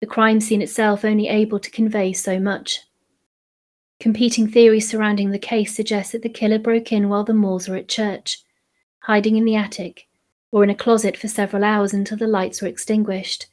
The 0.00 0.08
crime 0.08 0.40
scene 0.40 0.60
itself 0.60 1.04
only 1.04 1.28
able 1.28 1.60
to 1.60 1.70
convey 1.70 2.12
so 2.12 2.40
much. 2.40 2.80
Competing 4.00 4.48
theories 4.48 4.90
surrounding 4.90 5.30
the 5.30 5.38
case 5.38 5.76
suggest 5.76 6.10
that 6.10 6.22
the 6.22 6.28
killer 6.28 6.58
broke 6.58 6.90
in 6.90 7.08
while 7.08 7.22
the 7.22 7.32
Moors 7.32 7.68
were 7.68 7.76
at 7.76 7.88
church, 7.88 8.42
hiding 9.04 9.36
in 9.36 9.44
the 9.44 9.54
attic 9.54 10.08
or 10.50 10.64
in 10.64 10.70
a 10.70 10.74
closet 10.74 11.16
for 11.16 11.28
several 11.28 11.62
hours 11.62 11.92
until 11.92 12.18
the 12.18 12.26
lights 12.26 12.60
were 12.60 12.68
extinguished 12.68 13.46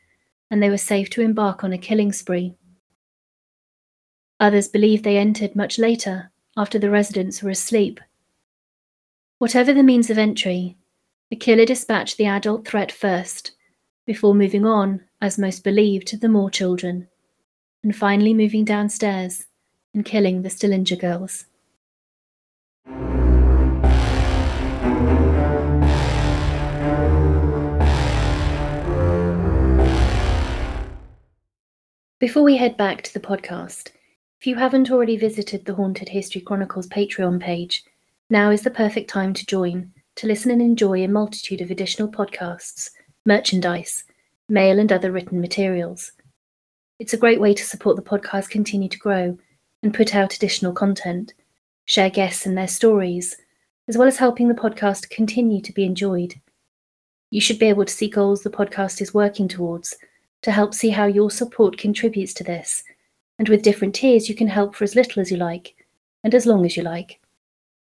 and 0.49 0.63
they 0.63 0.69
were 0.69 0.77
safe 0.77 1.11
to 1.11 1.21
embark 1.21 1.63
on 1.63 1.71
a 1.71 1.77
killing 1.77 2.11
spree. 2.11 2.55
Others 4.39 4.67
believe 4.67 5.03
they 5.03 5.17
entered 5.17 5.55
much 5.55 5.79
later, 5.79 6.29
after 6.57 6.77
the 6.77 6.89
residents 6.89 7.41
were 7.41 7.49
asleep. 7.49 8.01
Whatever 9.37 9.73
the 9.73 9.83
means 9.83 10.09
of 10.09 10.17
entry, 10.17 10.75
the 11.29 11.37
killer 11.37 11.65
dispatched 11.65 12.17
the 12.17 12.25
adult 12.25 12.67
threat 12.67 12.91
first, 12.91 13.51
before 14.05 14.35
moving 14.35 14.65
on, 14.65 15.01
as 15.21 15.39
most 15.39 15.63
believed, 15.63 16.07
to 16.07 16.17
the 16.17 16.27
Moore 16.27 16.49
children, 16.49 17.07
and 17.81 17.95
finally 17.95 18.33
moving 18.33 18.65
downstairs 18.65 19.45
and 19.93 20.03
killing 20.03 20.41
the 20.41 20.49
Stillinger 20.49 20.97
girls. 20.97 21.45
Before 32.19 32.43
we 32.43 32.57
head 32.57 32.75
back 32.75 33.01
to 33.03 33.13
the 33.13 33.19
podcast, 33.19 33.91
if 34.39 34.47
you 34.47 34.55
haven't 34.55 34.91
already 34.91 35.17
visited 35.17 35.65
the 35.65 35.73
Haunted 35.73 36.09
History 36.09 36.41
Chronicles 36.41 36.87
Patreon 36.87 37.41
page, 37.41 37.83
now 38.29 38.51
is 38.51 38.61
the 38.63 38.71
perfect 38.71 39.09
time 39.09 39.33
to 39.33 39.45
join 39.45 39.91
to 40.15 40.27
listen 40.27 40.51
and 40.51 40.61
enjoy 40.61 41.03
a 41.03 41.07
multitude 41.07 41.61
of 41.61 41.71
additional 41.71 42.07
podcasts, 42.07 42.89
merchandise, 43.25 44.03
mail, 44.47 44.79
and 44.79 44.91
other 44.91 45.11
written 45.11 45.41
materials. 45.41 46.11
It's 46.99 47.13
a 47.13 47.17
great 47.17 47.41
way 47.41 47.53
to 47.53 47.63
support 47.63 47.95
the 47.95 48.01
podcast 48.01 48.49
continue 48.49 48.89
to 48.89 48.97
grow 48.97 49.37
and 49.83 49.93
put 49.93 50.15
out 50.15 50.35
additional 50.35 50.73
content, 50.73 51.33
share 51.85 52.09
guests 52.09 52.45
and 52.45 52.57
their 52.57 52.67
stories, 52.67 53.35
as 53.87 53.97
well 53.97 54.07
as 54.07 54.17
helping 54.17 54.47
the 54.47 54.53
podcast 54.53 55.09
continue 55.09 55.61
to 55.61 55.73
be 55.73 55.85
enjoyed. 55.85 56.35
You 57.31 57.41
should 57.41 57.59
be 57.59 57.67
able 57.67 57.85
to 57.85 57.93
see 57.93 58.09
goals 58.09 58.43
the 58.43 58.49
podcast 58.49 59.01
is 59.01 59.13
working 59.13 59.47
towards 59.47 59.93
to 60.43 60.51
help 60.51 60.73
see 60.73 60.89
how 60.89 61.05
your 61.05 61.31
support 61.31 61.77
contributes 61.77 62.33
to 62.35 62.43
this 62.43 62.83
and 63.37 63.49
with 63.49 63.63
different 63.63 63.95
tiers, 63.95 64.29
you 64.29 64.35
can 64.35 64.47
help 64.47 64.75
for 64.75 64.83
as 64.83 64.95
little 64.95 65.21
as 65.21 65.31
you 65.31 65.37
like 65.37 65.75
and 66.23 66.33
as 66.33 66.45
long 66.45 66.65
as 66.65 66.75
you 66.75 66.83
like. 66.83 67.19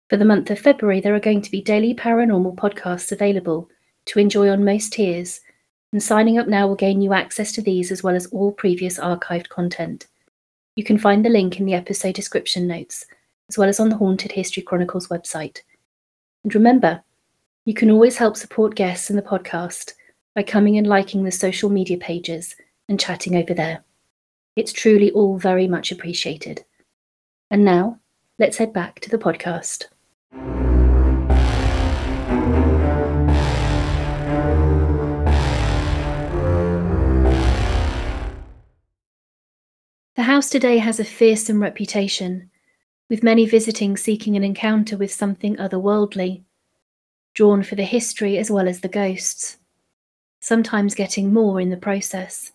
For 0.10 0.18
the 0.18 0.25
month 0.25 0.51
of 0.51 0.60
February, 0.60 1.01
there 1.01 1.15
are 1.15 1.20
going 1.20 1.42
to 1.42 1.51
be 1.51 1.62
daily 1.62 1.94
paranormal 1.94 2.56
podcasts 2.56 3.12
available 3.12 3.70
to 4.06 4.20
enjoy 4.20 4.50
on 4.50 4.63
most 4.63 4.94
tiers, 4.94 5.42
and 5.92 6.01
signing 6.01 6.38
up 6.38 6.48
now 6.48 6.68
will 6.68 6.75
gain 6.75 7.01
you 7.01 7.13
access 7.13 7.51
to 7.54 7.62
these 7.62 7.92
as 7.92 8.04
well 8.04 8.15
as 8.15 8.27
all 8.27 8.51
previous 8.51 9.00
archived 9.00 9.50
content. 9.50 10.08
You 10.75 10.84
can 10.84 10.98
find 10.98 11.24
the 11.24 11.30
link 11.30 11.60
in 11.60 11.65
the 11.65 11.74
episode 11.74 12.15
description 12.15 12.68
notes, 12.68 13.06
as 13.50 13.58
well 13.58 13.70
as 13.70 13.80
on 13.80 13.89
the 13.89 13.96
Haunted 13.96 14.32
History 14.34 14.62
Chronicles 14.62 15.08
website. 15.08 15.62
And 16.44 16.54
remember, 16.54 17.01
you 17.63 17.74
can 17.74 17.89
always 17.89 18.18
help 18.18 18.38
support 18.38 18.75
guests 18.75 19.10
in 19.10 19.15
the 19.15 19.22
podcast 19.22 19.94
by 20.36 20.44
coming 20.44 20.77
and 20.77 20.86
liking 20.86 21.24
the 21.24 21.32
social 21.32 21.70
media 21.70 21.98
pages 21.98 22.56
and 22.89 23.00
chatting 23.00 23.38
over 23.38 23.54
there. 23.54 23.85
It's 24.56 24.72
truly 24.72 25.12
all 25.12 25.38
very 25.38 25.68
much 25.68 25.92
appreciated. 25.92 26.64
And 27.52 27.66
now, 27.66 28.00
let's 28.40 28.56
head 28.56 28.72
back 28.72 29.02
to 29.02 29.10
the 29.10 29.18
podcast. 29.18 29.88
The 40.16 40.24
house 40.24 40.50
today 40.50 40.78
has 40.78 41.02
a 41.02 41.04
fearsome 41.04 41.62
reputation, 41.62 42.50
with 43.10 43.24
many 43.24 43.46
visiting 43.46 43.98
seeking 43.98 44.38
an 44.38 44.44
encounter 44.46 44.96
with 44.96 45.12
something 45.12 45.58
otherworldly, 45.58 46.44
drawn 47.34 47.62
for 47.62 47.76
the 47.76 47.84
history 47.84 48.38
as 48.38 48.50
well 48.50 48.70
as 48.70 48.80
the 48.80 48.88
ghosts, 48.88 49.58
sometimes 50.40 50.96
getting 50.96 51.34
more 51.34 51.60
in 51.60 51.72
the 51.72 51.78
process. 51.78 52.54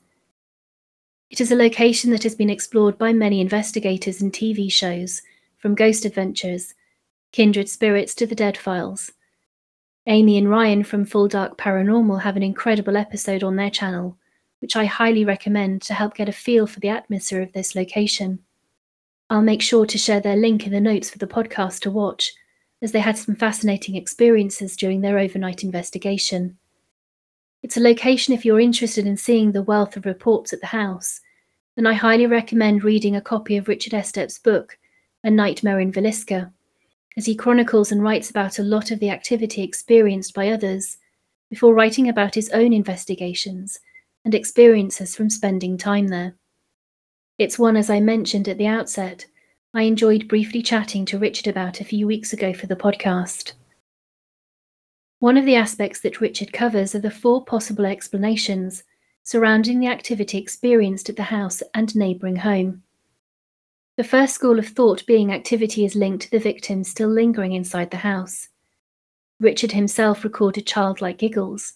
It 1.30 1.40
is 1.40 1.52
a 1.52 1.56
location 1.56 2.10
that 2.10 2.24
has 2.24 2.34
been 2.34 2.50
explored 2.50 2.98
by 2.98 3.12
many 3.12 3.40
investigators 3.40 4.20
and 4.20 4.32
TV 4.32 4.70
shows, 4.70 5.22
from 5.58 5.76
Ghost 5.76 6.04
Adventures, 6.04 6.74
Kindred 7.30 7.68
Spirits 7.68 8.16
to 8.16 8.26
The 8.26 8.34
Dead 8.34 8.58
Files. 8.58 9.12
Amy 10.08 10.36
and 10.38 10.50
Ryan 10.50 10.82
from 10.82 11.04
Full 11.04 11.28
Dark 11.28 11.56
Paranormal 11.56 12.22
have 12.22 12.36
an 12.36 12.42
incredible 12.42 12.96
episode 12.96 13.44
on 13.44 13.54
their 13.54 13.70
channel, 13.70 14.18
which 14.58 14.74
I 14.74 14.86
highly 14.86 15.24
recommend 15.24 15.82
to 15.82 15.94
help 15.94 16.16
get 16.16 16.28
a 16.28 16.32
feel 16.32 16.66
for 16.66 16.80
the 16.80 16.88
atmosphere 16.88 17.42
of 17.42 17.52
this 17.52 17.76
location. 17.76 18.40
I'll 19.28 19.40
make 19.40 19.62
sure 19.62 19.86
to 19.86 19.98
share 19.98 20.20
their 20.20 20.34
link 20.34 20.66
in 20.66 20.72
the 20.72 20.80
notes 20.80 21.10
for 21.10 21.18
the 21.18 21.28
podcast 21.28 21.82
to 21.82 21.92
watch, 21.92 22.32
as 22.82 22.90
they 22.90 22.98
had 22.98 23.16
some 23.16 23.36
fascinating 23.36 23.94
experiences 23.94 24.76
during 24.76 25.00
their 25.00 25.16
overnight 25.16 25.62
investigation. 25.62 26.58
It's 27.62 27.76
a 27.76 27.80
location 27.80 28.32
if 28.32 28.44
you're 28.44 28.60
interested 28.60 29.06
in 29.06 29.16
seeing 29.16 29.52
the 29.52 29.62
wealth 29.62 29.96
of 29.96 30.06
reports 30.06 30.52
at 30.52 30.60
the 30.60 30.66
house, 30.68 31.20
and 31.76 31.86
I 31.86 31.92
highly 31.92 32.26
recommend 32.26 32.84
reading 32.84 33.16
a 33.16 33.20
copy 33.20 33.56
of 33.56 33.68
Richard 33.68 33.92
Estep's 33.92 34.38
book, 34.38 34.78
A 35.24 35.30
Nightmare 35.30 35.78
in 35.78 35.92
Villisca, 35.92 36.52
as 37.18 37.26
he 37.26 37.34
chronicles 37.34 37.92
and 37.92 38.02
writes 38.02 38.30
about 38.30 38.58
a 38.58 38.62
lot 38.62 38.90
of 38.90 38.98
the 38.98 39.10
activity 39.10 39.62
experienced 39.62 40.32
by 40.32 40.48
others 40.48 40.96
before 41.50 41.74
writing 41.74 42.08
about 42.08 42.34
his 42.34 42.48
own 42.50 42.72
investigations 42.72 43.78
and 44.24 44.34
experiences 44.34 45.14
from 45.14 45.28
spending 45.28 45.76
time 45.76 46.08
there. 46.08 46.34
It's 47.38 47.58
one, 47.58 47.76
as 47.76 47.90
I 47.90 48.00
mentioned 48.00 48.48
at 48.48 48.56
the 48.56 48.66
outset, 48.66 49.26
I 49.74 49.82
enjoyed 49.82 50.28
briefly 50.28 50.62
chatting 50.62 51.04
to 51.06 51.18
Richard 51.18 51.46
about 51.46 51.80
a 51.80 51.84
few 51.84 52.06
weeks 52.06 52.32
ago 52.32 52.54
for 52.54 52.66
the 52.66 52.76
podcast. 52.76 53.52
One 55.20 55.36
of 55.36 55.44
the 55.44 55.54
aspects 55.54 56.00
that 56.00 56.22
Richard 56.22 56.50
covers 56.50 56.94
are 56.94 57.00
the 57.00 57.10
four 57.10 57.44
possible 57.44 57.84
explanations 57.84 58.84
surrounding 59.22 59.78
the 59.78 59.86
activity 59.86 60.38
experienced 60.38 61.10
at 61.10 61.16
the 61.16 61.24
house 61.24 61.62
and 61.74 61.94
neighbouring 61.94 62.36
home. 62.36 62.82
The 63.98 64.04
first 64.04 64.34
school 64.34 64.58
of 64.58 64.68
thought 64.68 65.04
being 65.04 65.30
activity 65.30 65.84
is 65.84 65.94
linked 65.94 66.22
to 66.22 66.30
the 66.30 66.38
victim 66.38 66.84
still 66.84 67.10
lingering 67.10 67.52
inside 67.52 67.90
the 67.90 67.98
house. 67.98 68.48
Richard 69.38 69.72
himself 69.72 70.24
recorded 70.24 70.66
childlike 70.66 71.18
giggles. 71.18 71.74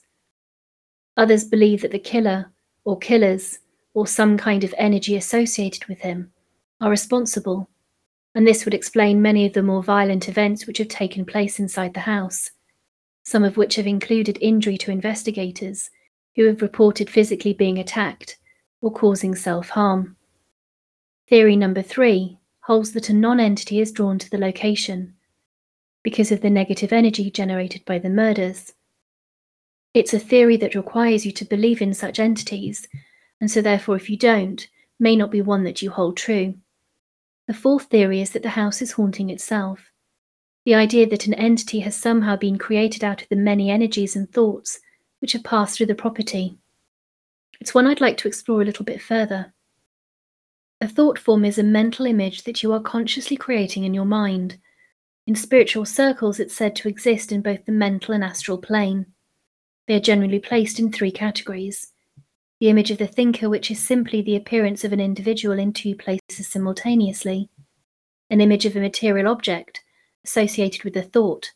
Others 1.18 1.44
believe 1.44 1.82
that 1.82 1.90
the 1.90 1.98
killer, 1.98 2.50
or 2.86 2.98
killers, 2.98 3.58
or 3.92 4.06
some 4.06 4.38
kind 4.38 4.64
of 4.64 4.74
energy 4.78 5.16
associated 5.16 5.84
with 5.84 5.98
him, 5.98 6.32
are 6.80 6.88
responsible, 6.88 7.68
and 8.34 8.46
this 8.46 8.64
would 8.64 8.72
explain 8.72 9.20
many 9.20 9.44
of 9.44 9.52
the 9.52 9.62
more 9.62 9.82
violent 9.82 10.30
events 10.30 10.66
which 10.66 10.78
have 10.78 10.88
taken 10.88 11.26
place 11.26 11.58
inside 11.58 11.92
the 11.92 12.00
house, 12.00 12.50
some 13.24 13.42
of 13.42 13.56
which 13.56 13.76
have 13.76 13.86
included 13.86 14.38
injury 14.40 14.78
to 14.78 14.90
investigators 14.92 15.90
who 16.36 16.44
have 16.44 16.62
reported 16.62 17.10
physically 17.10 17.52
being 17.52 17.78
attacked 17.78 18.38
or 18.80 18.92
causing 18.92 19.34
self 19.34 19.70
harm. 19.70 20.16
Theory 21.28 21.56
number 21.56 21.82
three 21.82 22.38
holds 22.60 22.92
that 22.92 23.08
a 23.08 23.14
non 23.14 23.40
entity 23.40 23.80
is 23.80 23.92
drawn 23.92 24.18
to 24.18 24.30
the 24.30 24.38
location 24.38 25.14
because 26.02 26.30
of 26.30 26.42
the 26.42 26.50
negative 26.50 26.92
energy 26.92 27.30
generated 27.30 27.82
by 27.86 27.98
the 27.98 28.10
murders. 28.10 28.74
It's 29.94 30.12
a 30.12 30.18
theory 30.18 30.58
that 30.58 30.74
requires 30.74 31.24
you 31.24 31.32
to 31.32 31.44
believe 31.46 31.80
in 31.80 31.94
such 31.94 32.18
entities, 32.18 32.86
and 33.40 33.50
so 33.50 33.62
therefore, 33.62 33.96
if 33.96 34.10
you 34.10 34.18
don't, 34.18 34.68
may 35.00 35.16
not 35.16 35.30
be 35.30 35.40
one 35.40 35.64
that 35.64 35.80
you 35.80 35.90
hold 35.90 36.16
true. 36.16 36.54
The 37.46 37.54
fourth 37.54 37.84
theory 37.84 38.20
is 38.20 38.30
that 38.32 38.42
the 38.42 38.50
house 38.50 38.82
is 38.82 38.92
haunting 38.92 39.30
itself. 39.30 39.92
The 40.64 40.74
idea 40.74 41.06
that 41.08 41.26
an 41.26 41.34
entity 41.34 41.80
has 41.80 41.94
somehow 41.94 42.36
been 42.36 42.58
created 42.58 43.04
out 43.04 43.20
of 43.20 43.28
the 43.28 43.36
many 43.36 43.70
energies 43.70 44.16
and 44.16 44.30
thoughts 44.30 44.80
which 45.20 45.32
have 45.32 45.44
passed 45.44 45.76
through 45.76 45.86
the 45.86 45.94
property. 45.94 46.56
It's 47.60 47.74
one 47.74 47.86
I'd 47.86 48.00
like 48.00 48.16
to 48.18 48.28
explore 48.28 48.62
a 48.62 48.64
little 48.64 48.84
bit 48.84 49.02
further. 49.02 49.52
A 50.80 50.88
thought 50.88 51.18
form 51.18 51.44
is 51.44 51.58
a 51.58 51.62
mental 51.62 52.06
image 52.06 52.44
that 52.44 52.62
you 52.62 52.72
are 52.72 52.80
consciously 52.80 53.36
creating 53.36 53.84
in 53.84 53.94
your 53.94 54.06
mind. 54.06 54.58
In 55.26 55.34
spiritual 55.34 55.84
circles, 55.84 56.40
it's 56.40 56.54
said 56.54 56.74
to 56.76 56.88
exist 56.88 57.30
in 57.30 57.42
both 57.42 57.64
the 57.64 57.72
mental 57.72 58.14
and 58.14 58.24
astral 58.24 58.58
plane. 58.58 59.06
They 59.86 59.94
are 59.94 60.00
generally 60.00 60.40
placed 60.40 60.78
in 60.78 60.90
three 60.90 61.12
categories 61.12 61.90
the 62.60 62.70
image 62.70 62.90
of 62.90 62.98
the 62.98 63.06
thinker, 63.06 63.50
which 63.50 63.70
is 63.70 63.84
simply 63.84 64.22
the 64.22 64.36
appearance 64.36 64.84
of 64.84 64.92
an 64.92 65.00
individual 65.00 65.58
in 65.58 65.72
two 65.72 65.94
places 65.94 66.48
simultaneously, 66.48 67.50
an 68.30 68.40
image 68.40 68.64
of 68.64 68.76
a 68.76 68.80
material 68.80 69.28
object 69.28 69.83
associated 70.24 70.84
with 70.84 70.94
the 70.94 71.02
thought, 71.02 71.52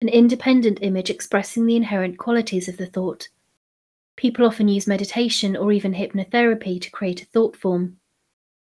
an 0.00 0.08
independent 0.08 0.78
image 0.82 1.10
expressing 1.10 1.66
the 1.66 1.76
inherent 1.76 2.18
qualities 2.18 2.68
of 2.68 2.76
the 2.76 2.86
thought. 2.86 3.28
People 4.16 4.46
often 4.46 4.68
use 4.68 4.86
meditation 4.86 5.56
or 5.56 5.72
even 5.72 5.94
hypnotherapy 5.94 6.80
to 6.80 6.90
create 6.90 7.22
a 7.22 7.26
thought 7.26 7.56
form. 7.56 7.96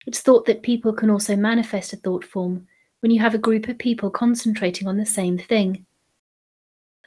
It's 0.05 0.21
thought 0.21 0.45
that 0.45 0.61
people 0.61 0.93
can 0.93 1.09
also 1.09 1.35
manifest 1.35 1.93
a 1.93 1.97
thought 1.97 2.23
form 2.23 2.67
when 3.01 3.11
you 3.11 3.19
have 3.19 3.35
a 3.35 3.39
group 3.39 3.67
of 3.67 3.77
people 3.77 4.09
concentrating 4.09 4.87
on 4.87 4.97
the 4.97 5.05
same 5.05 5.37
thing. 5.37 5.85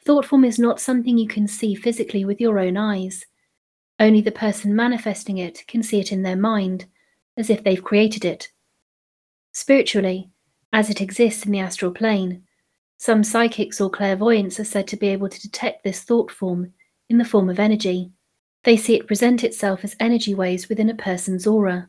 Thought 0.04 0.26
form 0.26 0.44
is 0.44 0.58
not 0.58 0.80
something 0.80 1.18
you 1.18 1.28
can 1.28 1.46
see 1.46 1.74
physically 1.74 2.24
with 2.24 2.40
your 2.40 2.58
own 2.58 2.76
eyes. 2.76 3.26
Only 3.98 4.22
the 4.22 4.32
person 4.32 4.74
manifesting 4.74 5.38
it 5.38 5.64
can 5.66 5.82
see 5.82 6.00
it 6.00 6.12
in 6.12 6.22
their 6.22 6.36
mind, 6.36 6.86
as 7.36 7.50
if 7.50 7.62
they've 7.62 7.82
created 7.82 8.24
it. 8.24 8.50
Spiritually, 9.52 10.30
as 10.72 10.90
it 10.90 11.00
exists 11.00 11.44
in 11.44 11.52
the 11.52 11.58
astral 11.58 11.92
plane, 11.92 12.42
some 12.96 13.24
psychics 13.24 13.80
or 13.80 13.88
clairvoyants 13.88 14.60
are 14.60 14.64
said 14.64 14.86
to 14.88 14.96
be 14.96 15.08
able 15.08 15.28
to 15.28 15.40
detect 15.40 15.82
this 15.82 16.02
thought 16.02 16.30
form 16.30 16.72
in 17.08 17.18
the 17.18 17.24
form 17.24 17.48
of 17.48 17.58
energy. 17.58 18.10
They 18.64 18.76
see 18.76 18.94
it 18.94 19.06
present 19.06 19.42
itself 19.42 19.84
as 19.84 19.96
energy 19.98 20.34
waves 20.34 20.68
within 20.68 20.90
a 20.90 20.94
person's 20.94 21.46
aura. 21.46 21.88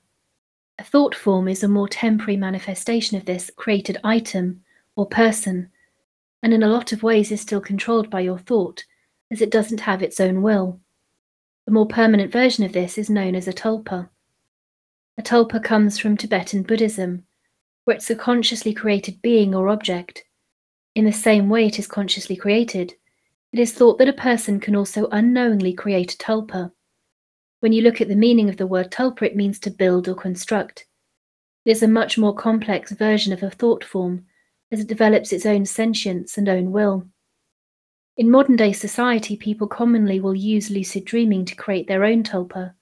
A 0.80 0.84
thought 0.84 1.14
form 1.14 1.48
is 1.48 1.64
a 1.64 1.68
more 1.68 1.90
temporary 1.90 2.38
manifestation 2.38 3.18
of 3.18 3.26
this 3.26 3.52
created 3.56 4.00
item 4.04 4.64
or 4.96 5.06
person, 5.06 5.70
and 6.42 6.54
in 6.54 6.64
a 6.64 6.70
lot 6.70 6.92
of 6.92 7.04
ways 7.04 7.32
is 7.32 7.42
still 7.42 7.62
controlled 7.62 8.10
by 8.10 8.22
your 8.22 8.40
thought, 8.40 8.86
as 9.30 9.42
it 9.42 9.52
doesn't 9.52 9.82
have 9.82 10.02
its 10.02 10.20
own 10.20 10.42
will. 10.42 10.80
The 11.66 11.74
more 11.74 11.88
permanent 11.88 12.32
version 12.32 12.64
of 12.64 12.74
this 12.74 12.98
is 12.98 13.10
known 13.10 13.36
as 13.36 13.48
a 13.48 13.54
tulpa. 13.54 14.10
A 15.18 15.22
tulpa 15.22 15.62
comes 15.62 16.00
from 16.00 16.18
Tibetan 16.18 16.64
Buddhism, 16.64 17.26
where 17.86 17.96
it's 17.96 18.10
a 18.10 18.16
consciously 18.16 18.74
created 18.74 19.22
being 19.22 19.56
or 19.56 19.70
object. 19.70 20.24
In 20.94 21.06
the 21.06 21.12
same 21.12 21.50
way 21.50 21.66
it 21.66 21.80
is 21.80 21.88
consciously 21.88 22.36
created, 22.36 22.94
it 23.52 23.60
is 23.60 23.74
thought 23.74 23.98
that 23.98 24.10
a 24.10 24.14
person 24.14 24.60
can 24.60 24.76
also 24.76 25.08
unknowingly 25.12 25.74
create 25.74 26.14
a 26.14 26.18
tulpa. 26.18 26.72
When 27.60 27.74
you 27.74 27.82
look 27.82 28.02
at 28.02 28.08
the 28.08 28.16
meaning 28.16 28.50
of 28.50 28.58
the 28.58 28.68
word 28.68 28.92
tulpa, 28.92 29.24
it 29.24 29.36
means 29.36 29.60
to 29.60 29.72
build 29.72 30.08
or 30.08 30.16
construct. 30.16 30.86
It 31.66 31.72
is 31.72 31.84
a 31.84 31.88
much 31.88 32.18
more 32.18 32.36
complex 32.36 32.92
version 32.92 33.34
of 33.34 33.44
a 33.44 33.50
thought 33.50 33.84
form, 33.84 34.26
as 34.72 34.80
it 34.80 34.88
develops 34.88 35.34
its 35.34 35.46
own 35.46 35.66
sentience 35.66 36.38
and 36.38 36.48
own 36.48 36.72
will. 36.72 37.08
In 38.18 38.30
modern 38.30 38.56
day 38.56 38.74
society, 38.74 39.36
people 39.36 39.68
commonly 39.68 40.20
will 40.20 40.36
use 40.36 40.70
lucid 40.70 41.06
dreaming 41.06 41.46
to 41.46 41.56
create 41.56 41.88
their 41.88 42.04
own 42.04 42.24
tulpa. 42.24 42.74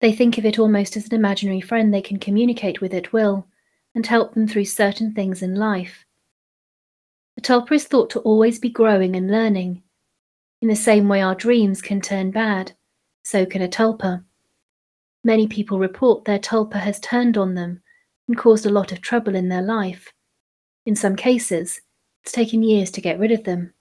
They 0.00 0.12
think 0.12 0.38
of 0.38 0.44
it 0.44 0.58
almost 0.58 0.96
as 0.96 1.06
an 1.06 1.14
imaginary 1.14 1.60
friend 1.60 1.92
they 1.92 2.02
can 2.02 2.18
communicate 2.18 2.80
with 2.80 2.94
at 2.94 3.12
will 3.12 3.46
and 3.94 4.06
help 4.06 4.34
them 4.34 4.48
through 4.48 4.64
certain 4.64 5.12
things 5.12 5.42
in 5.42 5.54
life. 5.54 6.04
A 7.36 7.40
tulpa 7.40 7.72
is 7.72 7.84
thought 7.84 8.10
to 8.10 8.20
always 8.20 8.58
be 8.58 8.70
growing 8.70 9.16
and 9.16 9.30
learning. 9.30 9.82
In 10.60 10.68
the 10.68 10.76
same 10.76 11.08
way 11.08 11.20
our 11.20 11.34
dreams 11.34 11.82
can 11.82 12.00
turn 12.00 12.30
bad, 12.30 12.72
so 13.22 13.44
can 13.44 13.62
a 13.62 13.68
tulpa. 13.68 14.24
Many 15.22 15.46
people 15.46 15.78
report 15.78 16.24
their 16.24 16.38
tulpa 16.38 16.80
has 16.80 17.00
turned 17.00 17.36
on 17.36 17.54
them 17.54 17.82
and 18.28 18.36
caused 18.36 18.66
a 18.66 18.70
lot 18.70 18.92
of 18.92 19.00
trouble 19.00 19.34
in 19.34 19.48
their 19.48 19.62
life. 19.62 20.12
In 20.86 20.96
some 20.96 21.16
cases, 21.16 21.80
it's 22.22 22.32
taken 22.32 22.62
years 22.62 22.90
to 22.92 23.00
get 23.00 23.18
rid 23.18 23.32
of 23.32 23.44
them. 23.44 23.72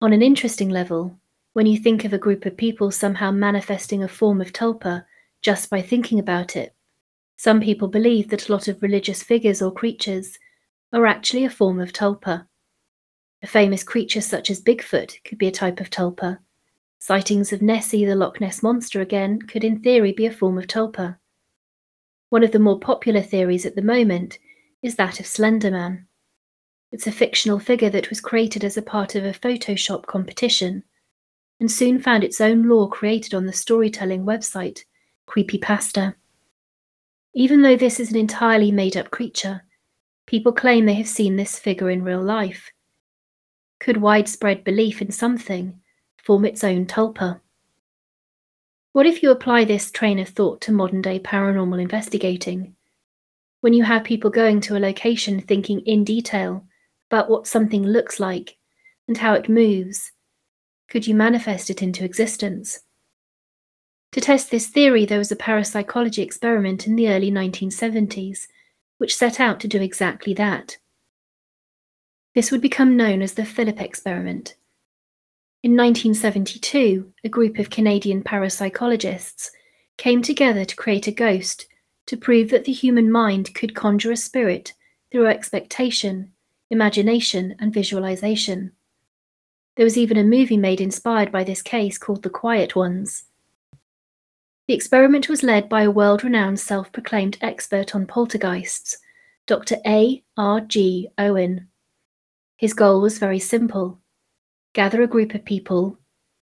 On 0.00 0.12
an 0.12 0.22
interesting 0.22 0.68
level, 0.68 1.18
when 1.52 1.66
you 1.66 1.78
think 1.78 2.04
of 2.04 2.12
a 2.12 2.18
group 2.18 2.46
of 2.46 2.56
people 2.56 2.90
somehow 2.90 3.30
manifesting 3.30 4.02
a 4.02 4.08
form 4.08 4.40
of 4.40 4.52
tulpa 4.52 5.04
just 5.42 5.70
by 5.70 5.82
thinking 5.82 6.18
about 6.18 6.56
it, 6.56 6.74
some 7.42 7.60
people 7.60 7.88
believe 7.88 8.28
that 8.28 8.48
a 8.48 8.52
lot 8.52 8.68
of 8.68 8.80
religious 8.82 9.20
figures 9.24 9.60
or 9.60 9.72
creatures 9.72 10.38
are 10.92 11.06
actually 11.06 11.44
a 11.44 11.50
form 11.50 11.80
of 11.80 11.92
tulpa. 11.92 12.46
A 13.42 13.46
famous 13.48 13.82
creature 13.82 14.20
such 14.20 14.48
as 14.48 14.62
Bigfoot 14.62 15.16
could 15.24 15.38
be 15.38 15.48
a 15.48 15.50
type 15.50 15.80
of 15.80 15.90
tulpa. 15.90 16.38
Sightings 17.00 17.52
of 17.52 17.60
Nessie 17.60 18.04
the 18.04 18.14
Loch 18.14 18.40
Ness 18.40 18.62
Monster 18.62 19.00
again 19.00 19.42
could 19.42 19.64
in 19.64 19.80
theory 19.80 20.12
be 20.12 20.24
a 20.24 20.30
form 20.30 20.56
of 20.56 20.68
tulpa. 20.68 21.16
One 22.30 22.44
of 22.44 22.52
the 22.52 22.60
more 22.60 22.78
popular 22.78 23.22
theories 23.22 23.66
at 23.66 23.74
the 23.74 23.82
moment 23.82 24.38
is 24.80 24.94
that 24.94 25.18
of 25.18 25.26
Slenderman. 25.26 26.04
It's 26.92 27.08
a 27.08 27.10
fictional 27.10 27.58
figure 27.58 27.90
that 27.90 28.08
was 28.08 28.20
created 28.20 28.62
as 28.62 28.76
a 28.76 28.82
part 28.82 29.16
of 29.16 29.24
a 29.24 29.32
Photoshop 29.32 30.06
competition 30.06 30.84
and 31.58 31.68
soon 31.68 32.00
found 32.00 32.22
its 32.22 32.40
own 32.40 32.68
lore 32.68 32.88
created 32.88 33.34
on 33.34 33.46
the 33.46 33.52
storytelling 33.52 34.24
website 34.24 34.84
Creepypasta. 35.28 36.14
Even 37.34 37.62
though 37.62 37.76
this 37.76 37.98
is 37.98 38.10
an 38.10 38.16
entirely 38.16 38.70
made 38.70 38.96
up 38.96 39.10
creature, 39.10 39.62
people 40.26 40.52
claim 40.52 40.84
they 40.84 40.94
have 40.94 41.08
seen 41.08 41.36
this 41.36 41.58
figure 41.58 41.88
in 41.88 42.04
real 42.04 42.22
life. 42.22 42.70
Could 43.80 43.96
widespread 43.96 44.64
belief 44.64 45.00
in 45.00 45.10
something 45.10 45.80
form 46.22 46.44
its 46.44 46.62
own 46.62 46.86
tulpa? 46.86 47.40
What 48.92 49.06
if 49.06 49.22
you 49.22 49.30
apply 49.30 49.64
this 49.64 49.90
train 49.90 50.18
of 50.18 50.28
thought 50.28 50.60
to 50.62 50.72
modern 50.72 51.00
day 51.00 51.18
paranormal 51.18 51.80
investigating? 51.80 52.76
When 53.62 53.72
you 53.72 53.84
have 53.84 54.04
people 54.04 54.28
going 54.28 54.60
to 54.62 54.76
a 54.76 54.78
location 54.78 55.40
thinking 55.40 55.80
in 55.80 56.04
detail 56.04 56.66
about 57.10 57.30
what 57.30 57.46
something 57.46 57.82
looks 57.82 58.20
like 58.20 58.58
and 59.08 59.16
how 59.16 59.32
it 59.32 59.48
moves, 59.48 60.12
could 60.88 61.06
you 61.06 61.14
manifest 61.14 61.70
it 61.70 61.82
into 61.82 62.04
existence? 62.04 62.80
To 64.12 64.20
test 64.20 64.50
this 64.50 64.66
theory, 64.68 65.04
there 65.04 65.18
was 65.18 65.32
a 65.32 65.36
parapsychology 65.36 66.22
experiment 66.22 66.86
in 66.86 66.96
the 66.96 67.08
early 67.08 67.30
1970s, 67.30 68.46
which 68.98 69.16
set 69.16 69.40
out 69.40 69.60
to 69.60 69.68
do 69.68 69.80
exactly 69.80 70.34
that. 70.34 70.78
This 72.34 72.50
would 72.50 72.60
become 72.60 72.96
known 72.96 73.22
as 73.22 73.34
the 73.34 73.44
Philip 73.44 73.80
experiment. 73.80 74.56
In 75.62 75.72
1972, 75.72 77.12
a 77.24 77.28
group 77.28 77.58
of 77.58 77.70
Canadian 77.70 78.22
parapsychologists 78.22 79.50
came 79.96 80.22
together 80.22 80.64
to 80.64 80.76
create 80.76 81.06
a 81.06 81.12
ghost 81.12 81.66
to 82.06 82.16
prove 82.16 82.50
that 82.50 82.64
the 82.64 82.72
human 82.72 83.10
mind 83.10 83.54
could 83.54 83.74
conjure 83.74 84.12
a 84.12 84.16
spirit 84.16 84.72
through 85.10 85.26
expectation 85.26 86.32
imagination, 86.72 87.54
and 87.60 87.72
visualization. 87.72 88.72
There 89.76 89.84
was 89.84 89.98
even 89.98 90.16
a 90.16 90.24
movie 90.24 90.56
made 90.56 90.80
inspired 90.80 91.30
by 91.30 91.44
this 91.44 91.60
case 91.60 91.98
called 91.98 92.22
The 92.22 92.30
Quiet 92.30 92.74
Ones. 92.74 93.24
The 94.68 94.74
experiment 94.74 95.28
was 95.28 95.42
led 95.42 95.68
by 95.68 95.82
a 95.82 95.90
world 95.90 96.22
renowned 96.22 96.60
self 96.60 96.92
proclaimed 96.92 97.36
expert 97.40 97.94
on 97.94 98.06
poltergeists, 98.06 98.96
Dr. 99.46 99.76
A. 99.84 100.22
R. 100.36 100.60
G. 100.60 101.08
Owen. 101.18 101.68
His 102.56 102.74
goal 102.74 103.00
was 103.00 103.18
very 103.18 103.40
simple 103.40 103.98
gather 104.72 105.02
a 105.02 105.06
group 105.06 105.34
of 105.34 105.44
people, 105.44 105.98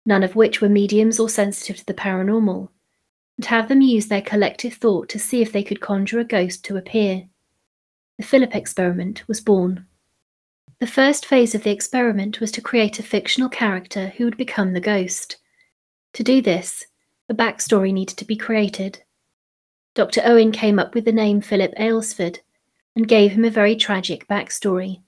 none 0.06 0.24
of 0.24 0.36
which 0.36 0.62
were 0.62 0.70
mediums 0.70 1.20
or 1.20 1.28
sensitive 1.28 1.78
to 1.78 1.86
the 1.86 1.94
paranormal, 1.94 2.70
and 3.38 3.46
have 3.46 3.68
them 3.68 3.82
use 3.82 4.08
their 4.08 4.22
collective 4.22 4.76
thought 4.76 5.10
to 5.10 5.20
see 5.20 5.42
if 5.42 5.52
they 5.52 5.64
could 5.64 5.82
conjure 5.82 6.20
a 6.20 6.24
ghost 6.24 6.64
to 6.64 6.78
appear. 6.78 7.28
The 8.18 8.24
Philip 8.24 8.56
experiment 8.56 9.28
was 9.28 9.42
born. 9.42 9.88
The 10.80 10.88
first 10.88 11.26
phase 11.26 11.56
of 11.56 11.64
the 11.64 11.72
experiment 11.72 12.40
was 12.40 12.52
to 12.54 12.62
create 12.62 13.00
a 13.00 13.04
fictional 13.04 13.50
character 13.50 14.08
who 14.16 14.26
would 14.26 14.38
become 14.38 14.74
the 14.74 14.80
ghost. 14.80 15.38
To 16.14 16.24
do 16.24 16.42
this, 16.42 16.86
a 17.34 17.36
backstory 17.36 17.92
needed 17.92 18.18
to 18.18 18.26
be 18.26 18.36
created. 18.36 19.02
Dr. 19.96 20.22
Owen 20.24 20.52
came 20.52 20.80
up 20.80 20.94
with 20.94 21.06
the 21.06 21.12
name 21.12 21.42
Philip 21.42 21.74
Aylesford, 21.80 22.40
and 22.96 23.08
gave 23.08 23.32
him 23.32 23.44
a 23.44 23.50
very 23.50 23.76
tragic 23.76 24.28
backstory. 24.28 25.02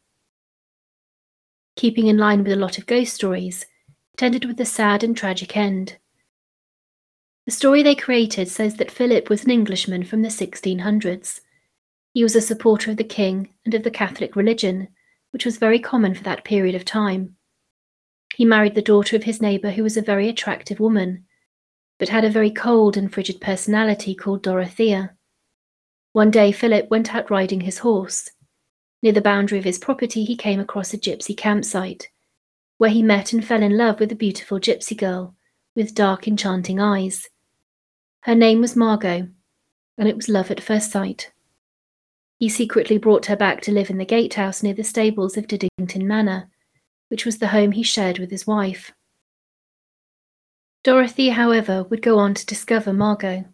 Keeping 1.75 2.07
in 2.07 2.17
line 2.17 2.43
with 2.43 2.51
a 2.51 2.55
lot 2.55 2.77
of 2.77 2.87
ghost 2.87 3.13
stories, 3.13 3.65
it 4.13 4.23
ended 4.23 4.45
with 4.45 4.59
a 4.59 4.65
sad 4.65 5.03
and 5.03 5.15
tragic 5.15 5.55
end. 5.55 5.97
The 7.45 7.51
story 7.51 7.83
they 7.83 7.93
created 7.93 8.47
says 8.47 8.77
that 8.77 8.89
Philip 8.89 9.29
was 9.29 9.43
an 9.43 9.51
Englishman 9.51 10.03
from 10.03 10.23
the 10.23 10.29
1600s. 10.29 11.41
He 12.13 12.23
was 12.23 12.35
a 12.35 12.41
supporter 12.41 12.89
of 12.89 12.97
the 12.97 13.03
king 13.03 13.49
and 13.65 13.73
of 13.75 13.83
the 13.83 13.91
Catholic 13.91 14.35
religion, 14.35 14.87
which 15.29 15.45
was 15.45 15.57
very 15.57 15.79
common 15.79 16.15
for 16.15 16.23
that 16.23 16.43
period 16.43 16.73
of 16.73 16.85
time. 16.85 17.35
He 18.35 18.45
married 18.45 18.73
the 18.73 18.81
daughter 18.81 19.15
of 19.15 19.25
his 19.25 19.41
neighbour, 19.41 19.71
who 19.71 19.83
was 19.83 19.95
a 19.95 20.01
very 20.01 20.27
attractive 20.27 20.79
woman, 20.79 21.24
but 21.97 22.09
had 22.09 22.25
a 22.25 22.29
very 22.29 22.51
cold 22.51 22.97
and 22.97 23.13
frigid 23.13 23.39
personality 23.39 24.15
called 24.15 24.43
Dorothea. 24.43 25.15
One 26.13 26.31
day 26.31 26.51
Philip 26.51 26.89
went 26.89 27.13
out 27.13 27.29
riding 27.29 27.61
his 27.61 27.79
horse. 27.79 28.29
Near 29.01 29.13
the 29.13 29.21
boundary 29.21 29.59
of 29.59 29.65
his 29.65 29.77
property, 29.77 30.23
he 30.23 30.35
came 30.35 30.59
across 30.59 30.93
a 30.93 30.97
gypsy 30.97 31.35
campsite, 31.35 32.09
where 32.77 32.89
he 32.89 33.03
met 33.03 33.33
and 33.33 33.45
fell 33.45 33.61
in 33.61 33.77
love 33.77 33.99
with 33.99 34.11
a 34.11 34.15
beautiful 34.15 34.59
gypsy 34.59 34.97
girl 34.97 35.35
with 35.75 35.93
dark, 35.93 36.27
enchanting 36.27 36.79
eyes. 36.79 37.29
Her 38.21 38.35
name 38.35 38.61
was 38.61 38.75
Margot, 38.75 39.27
and 39.97 40.09
it 40.09 40.15
was 40.15 40.29
love 40.29 40.49
at 40.49 40.61
first 40.61 40.91
sight. 40.91 41.31
He 42.39 42.49
secretly 42.49 42.97
brought 42.97 43.27
her 43.27 43.35
back 43.35 43.61
to 43.61 43.71
live 43.71 43.89
in 43.89 43.97
the 43.97 44.05
gatehouse 44.05 44.63
near 44.63 44.73
the 44.73 44.83
stables 44.83 45.37
of 45.37 45.47
Diddington 45.47 46.05
Manor, 46.05 46.49
which 47.09 47.25
was 47.25 47.37
the 47.37 47.49
home 47.49 47.71
he 47.71 47.83
shared 47.83 48.19
with 48.19 48.31
his 48.31 48.47
wife. 48.47 48.93
Dorothy, 50.85 51.29
however, 51.29 51.81
would 51.85 52.03
go 52.03 52.19
on 52.19 52.35
to 52.35 52.45
discover 52.45 52.93
Margot 52.93 53.45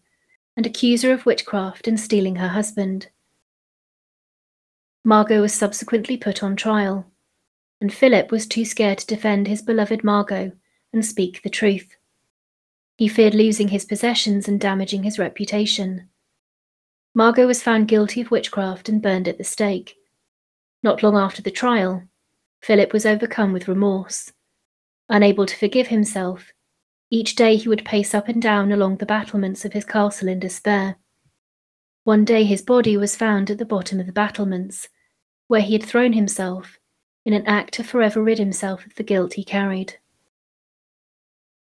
and 0.57 0.65
accuse 0.65 1.03
her 1.03 1.13
of 1.13 1.25
witchcraft 1.25 1.87
and 1.87 1.97
stealing 1.97 2.35
her 2.35 2.49
husband. 2.49 3.07
Margot 5.05 5.39
was 5.39 5.53
subsequently 5.53 6.17
put 6.17 6.43
on 6.43 6.57
trial, 6.57 7.09
and 7.79 7.93
Philip 7.93 8.31
was 8.31 8.45
too 8.45 8.65
scared 8.65 8.97
to 8.97 9.07
defend 9.07 9.47
his 9.47 9.61
beloved 9.61 10.03
Margot 10.03 10.51
and 10.91 11.05
speak 11.05 11.41
the 11.41 11.49
truth. 11.49 11.95
He 12.97 13.07
feared 13.07 13.33
losing 13.33 13.69
his 13.69 13.85
possessions 13.85 14.49
and 14.49 14.59
damaging 14.59 15.03
his 15.03 15.17
reputation. 15.17 16.09
Margot 17.15 17.47
was 17.47 17.63
found 17.63 17.87
guilty 17.87 18.19
of 18.19 18.29
witchcraft 18.29 18.89
and 18.89 19.01
burned 19.01 19.29
at 19.29 19.37
the 19.37 19.45
stake. 19.45 19.95
Not 20.83 21.01
long 21.01 21.15
after 21.15 21.41
the 21.41 21.49
trial, 21.49 22.03
Philip 22.61 22.91
was 22.91 23.05
overcome 23.05 23.53
with 23.53 23.69
remorse. 23.69 24.33
Unable 25.07 25.45
to 25.45 25.55
forgive 25.55 25.87
himself, 25.87 26.51
each 27.11 27.35
day 27.35 27.57
he 27.57 27.67
would 27.67 27.83
pace 27.83 28.15
up 28.15 28.29
and 28.29 28.41
down 28.41 28.71
along 28.71 28.97
the 28.97 29.05
battlements 29.05 29.65
of 29.65 29.73
his 29.73 29.83
castle 29.85 30.29
in 30.29 30.39
despair. 30.39 30.95
One 32.05 32.25
day 32.25 32.45
his 32.45 32.61
body 32.61 32.95
was 32.97 33.17
found 33.17 33.51
at 33.51 33.57
the 33.57 33.65
bottom 33.65 33.99
of 33.99 34.07
the 34.07 34.13
battlements, 34.13 34.87
where 35.47 35.61
he 35.61 35.73
had 35.73 35.83
thrown 35.83 36.13
himself 36.13 36.79
in 37.25 37.33
an 37.33 37.45
act 37.45 37.73
to 37.75 37.83
forever 37.83 38.23
rid 38.23 38.39
himself 38.39 38.85
of 38.85 38.95
the 38.95 39.03
guilt 39.03 39.33
he 39.33 39.43
carried. 39.43 39.99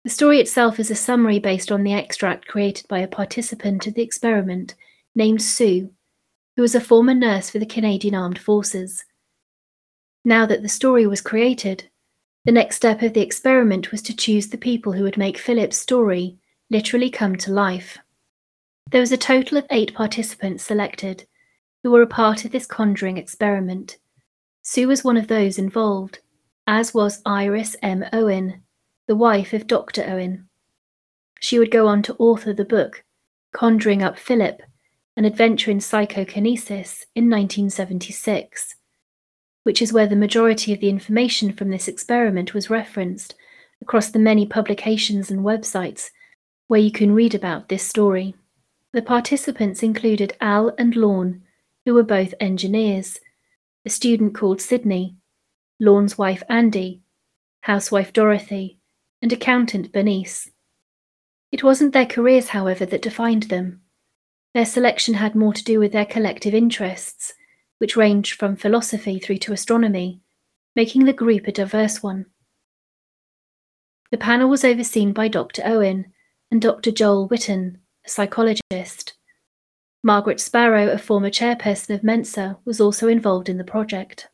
The 0.03 0.11
story 0.11 0.39
itself 0.39 0.79
is 0.79 0.91
a 0.91 0.95
summary 0.95 1.39
based 1.39 1.71
on 1.71 1.83
the 1.83 1.93
extract 1.93 2.47
created 2.47 2.87
by 2.87 2.99
a 2.99 3.07
participant 3.07 3.87
of 3.87 3.95
the 3.95 4.03
experiment 4.03 4.75
named 5.15 5.41
Sue, 5.41 5.89
who 6.55 6.61
was 6.61 6.75
a 6.75 6.79
former 6.79 7.13
nurse 7.13 7.49
for 7.49 7.59
the 7.59 7.65
Canadian 7.65 8.15
Armed 8.15 8.39
Forces. 8.39 9.03
Now 10.23 10.45
that 10.45 10.61
the 10.61 10.69
story 10.69 11.07
was 11.07 11.21
created, 11.21 11.89
the 12.49 12.53
next 12.53 12.77
step 12.77 13.03
of 13.03 13.13
the 13.13 13.21
experiment 13.21 13.91
was 13.91 14.01
to 14.01 14.15
choose 14.15 14.47
the 14.47 14.57
people 14.57 14.91
who 14.91 15.03
would 15.03 15.17
make 15.17 15.37
Philip's 15.37 15.77
story 15.77 16.35
literally 16.71 17.11
come 17.11 17.35
to 17.35 17.51
life. 17.51 17.99
There 18.89 19.01
was 19.01 19.11
a 19.11 19.17
total 19.17 19.59
of 19.59 19.67
eight 19.69 19.93
participants 19.93 20.63
selected 20.63 21.27
who 21.83 21.91
were 21.91 22.01
a 22.01 22.07
part 22.07 22.45
of 22.45 22.51
this 22.51 22.65
conjuring 22.65 23.17
experiment. 23.17 23.99
Sue 24.63 24.87
was 24.87 25.03
one 25.03 25.15
of 25.15 25.27
those 25.27 25.59
involved, 25.59 26.21
as 26.65 26.91
was 26.91 27.21
Iris 27.23 27.75
M. 27.83 28.03
Owen, 28.11 28.63
the 29.05 29.15
wife 29.15 29.53
of 29.53 29.67
Dr. 29.67 30.03
Owen. 30.09 30.49
She 31.39 31.59
would 31.59 31.69
go 31.69 31.85
on 31.85 32.01
to 32.01 32.15
author 32.17 32.51
the 32.51 32.65
book 32.65 33.03
Conjuring 33.51 34.01
Up 34.01 34.17
Philip, 34.17 34.63
an 35.15 35.23
adventure 35.23 35.69
in 35.69 35.81
psychokinesis 35.81 37.05
in 37.13 37.29
1976, 37.29 38.73
which 39.69 39.83
is 39.83 39.93
where 39.93 40.07
the 40.07 40.15
majority 40.15 40.73
of 40.73 40.79
the 40.79 40.89
information 40.89 41.53
from 41.53 41.69
this 41.69 41.87
experiment 41.87 42.55
was 42.55 42.71
referenced 42.71 43.35
across 43.83 44.09
the 44.09 44.17
many 44.17 44.43
publications 44.43 45.29
and 45.29 45.41
websites 45.41 46.09
where 46.65 46.79
you 46.79 46.91
can 46.91 47.13
read 47.13 47.35
about 47.35 47.69
this 47.69 47.83
story. 47.83 48.33
The 48.93 49.03
participants 49.03 49.83
included 49.83 50.35
Al 50.41 50.73
and 50.79 50.95
Lorne, 50.95 51.43
who 51.85 51.93
were 51.93 52.01
both 52.01 52.33
engineers, 52.39 53.19
a 53.85 53.91
student 53.91 54.33
called 54.33 54.59
Sydney, 54.59 55.17
Lorne's 55.79 56.17
wife 56.17 56.41
Andy, 56.49 57.03
housewife 57.61 58.11
Dorothy, 58.11 58.79
and 59.21 59.31
accountant 59.31 59.91
Bernice. 59.93 60.49
It 61.51 61.63
wasn't 61.63 61.93
their 61.93 62.07
careers, 62.07 62.49
however, 62.49 62.87
that 62.87 63.03
defined 63.03 63.43
them. 63.43 63.81
Their 64.55 64.65
selection 64.65 65.13
had 65.13 65.35
more 65.35 65.53
to 65.53 65.63
do 65.63 65.77
with 65.77 65.91
their 65.91 66.07
collective 66.07 66.55
interests, 66.55 67.35
which 67.79 67.97
ranged 67.97 68.39
from 68.39 68.55
philosophy 68.55 69.19
through 69.19 69.37
to 69.39 69.51
astronomy, 69.51 70.21
making 70.75 71.05
the 71.05 71.13
group 71.13 71.47
a 71.47 71.51
diverse 71.51 72.03
one. 72.03 72.27
The 74.11 74.17
panel 74.17 74.49
was 74.49 74.63
overseen 74.63 75.13
by 75.13 75.27
Dr. 75.27 75.61
Owen 75.65 76.13
and 76.51 76.61
Dr. 76.61 76.91
Joel 76.91 77.27
Whitton, 77.27 77.79
a 78.05 78.09
psychologist. 78.09 79.13
Margaret 80.03 80.39
Sparrow, 80.39 80.89
a 80.89 80.97
former 80.97 81.29
chairperson 81.29 81.93
of 81.93 82.03
Mensa, 82.03 82.57
was 82.63 82.79
also 82.79 83.07
involved 83.07 83.49
in 83.49 83.57
the 83.57 83.63
project. 83.63 84.29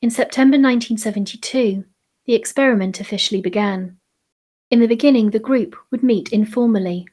In 0.00 0.10
September 0.10 0.56
1972, 0.56 1.84
the 2.26 2.34
experiment 2.34 3.00
officially 3.00 3.40
began. 3.40 3.98
In 4.70 4.80
the 4.80 4.86
beginning, 4.86 5.30
the 5.30 5.38
group 5.38 5.76
would 5.90 6.02
meet 6.02 6.32
informally. 6.32 7.06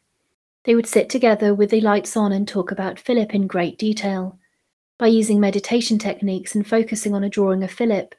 They 0.64 0.76
would 0.76 0.88
sit 0.88 1.10
together 1.10 1.54
with 1.54 1.72
the 1.72 1.82
lights 1.82 2.16
on 2.16 2.32
and 2.32 2.48
talk 2.48 2.72
about 2.72 3.00
Philip 3.00 3.34
in 3.34 3.48
great 3.48 3.78
detail. 3.78 4.38
By 5.02 5.08
using 5.08 5.40
meditation 5.40 5.98
techniques 5.98 6.54
and 6.54 6.66
focusing 6.66 7.16
on 7.16 7.24
a 7.24 7.30
drawing 7.30 7.64
of 7.64 7.72
Philip, 7.72 8.14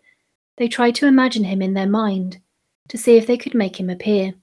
they 0.57 0.67
tried 0.67 0.97
to 0.97 1.07
imagine 1.07 1.45
him 1.45 1.63
in 1.63 1.75
their 1.75 1.89
mind 1.89 2.41
to 2.89 2.99
see 2.99 3.17
if 3.17 3.25
they 3.25 3.37
could 3.37 3.55
make 3.55 3.79
him 3.79 3.89
appear. 3.89 4.35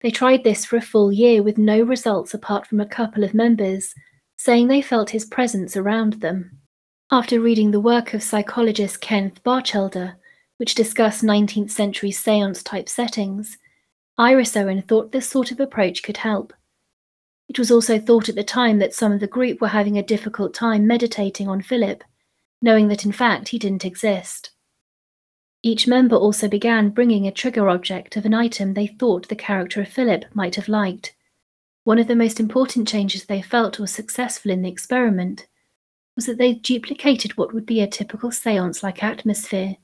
They 0.00 0.10
tried 0.10 0.44
this 0.44 0.64
for 0.64 0.78
a 0.78 0.80
full 0.80 1.12
year 1.12 1.42
with 1.42 1.58
no 1.58 1.82
results 1.82 2.32
apart 2.32 2.66
from 2.66 2.80
a 2.80 2.86
couple 2.86 3.22
of 3.22 3.34
members 3.34 3.94
saying 4.38 4.68
they 4.68 4.80
felt 4.80 5.10
his 5.10 5.26
presence 5.26 5.76
around 5.76 6.22
them. 6.22 6.58
After 7.10 7.38
reading 7.38 7.70
the 7.70 7.80
work 7.80 8.14
of 8.14 8.22
psychologist 8.22 9.02
Kenneth 9.02 9.44
Batcheldor, 9.44 10.14
which 10.56 10.74
discussed 10.74 11.22
19th 11.22 11.70
century 11.70 12.12
seance 12.12 12.62
type 12.62 12.88
settings, 12.88 13.58
Iris 14.16 14.56
Owen 14.56 14.80
thought 14.80 15.12
this 15.12 15.28
sort 15.28 15.50
of 15.50 15.60
approach 15.60 16.02
could 16.02 16.16
help. 16.16 16.54
It 17.48 17.58
was 17.58 17.70
also 17.70 17.98
thought 17.98 18.28
at 18.28 18.34
the 18.34 18.44
time 18.44 18.78
that 18.78 18.94
some 18.94 19.12
of 19.12 19.20
the 19.20 19.26
group 19.26 19.60
were 19.60 19.68
having 19.68 19.96
a 19.96 20.02
difficult 20.02 20.52
time 20.52 20.86
meditating 20.86 21.48
on 21.48 21.62
Philip, 21.62 22.02
knowing 22.60 22.88
that 22.88 23.04
in 23.04 23.12
fact 23.12 23.48
he 23.48 23.58
didn't 23.58 23.84
exist. 23.84 24.50
Each 25.62 25.86
member 25.86 26.16
also 26.16 26.48
began 26.48 26.90
bringing 26.90 27.26
a 27.26 27.32
trigger 27.32 27.68
object 27.68 28.16
of 28.16 28.24
an 28.24 28.34
item 28.34 28.74
they 28.74 28.86
thought 28.86 29.28
the 29.28 29.36
character 29.36 29.80
of 29.80 29.88
Philip 29.88 30.24
might 30.34 30.54
have 30.56 30.68
liked. 30.68 31.14
One 31.84 31.98
of 31.98 32.08
the 32.08 32.16
most 32.16 32.40
important 32.40 32.88
changes 32.88 33.24
they 33.24 33.42
felt 33.42 33.78
was 33.78 33.92
successful 33.92 34.50
in 34.50 34.62
the 34.62 34.68
experiment 34.68 35.46
was 36.16 36.26
that 36.26 36.38
they 36.38 36.54
duplicated 36.54 37.36
what 37.36 37.52
would 37.52 37.66
be 37.66 37.80
a 37.80 37.86
typical 37.86 38.30
seance 38.30 38.82
like 38.82 39.04
atmosphere. 39.04 39.76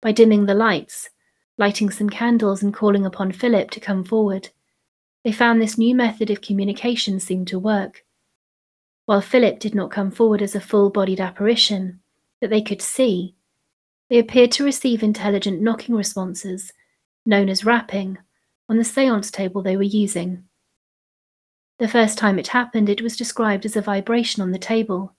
By 0.00 0.12
dimming 0.12 0.46
the 0.46 0.54
lights, 0.54 1.08
lighting 1.56 1.90
some 1.90 2.10
candles 2.10 2.62
and 2.62 2.74
calling 2.74 3.06
upon 3.06 3.32
Philip 3.32 3.70
to 3.70 3.80
come 3.80 4.04
forward. 4.04 4.50
They 5.24 5.32
found 5.32 5.60
this 5.60 5.78
new 5.78 5.94
method 5.94 6.30
of 6.30 6.40
communication 6.40 7.20
seemed 7.20 7.48
to 7.48 7.58
work. 7.58 8.04
While 9.06 9.20
Philip 9.20 9.58
did 9.58 9.74
not 9.74 9.90
come 9.90 10.10
forward 10.10 10.42
as 10.42 10.54
a 10.54 10.60
full 10.60 10.90
bodied 10.90 11.20
apparition 11.20 12.00
that 12.40 12.50
they 12.50 12.62
could 12.62 12.82
see, 12.82 13.36
they 14.10 14.18
appeared 14.18 14.52
to 14.52 14.64
receive 14.64 15.02
intelligent 15.02 15.60
knocking 15.60 15.94
responses, 15.94 16.72
known 17.24 17.48
as 17.48 17.64
rapping, 17.64 18.18
on 18.68 18.78
the 18.78 18.84
seance 18.84 19.30
table 19.30 19.62
they 19.62 19.76
were 19.76 19.82
using. 19.82 20.44
The 21.78 21.88
first 21.88 22.18
time 22.18 22.38
it 22.38 22.48
happened, 22.48 22.88
it 22.88 23.02
was 23.02 23.16
described 23.16 23.64
as 23.64 23.76
a 23.76 23.82
vibration 23.82 24.42
on 24.42 24.52
the 24.52 24.58
table. 24.58 25.16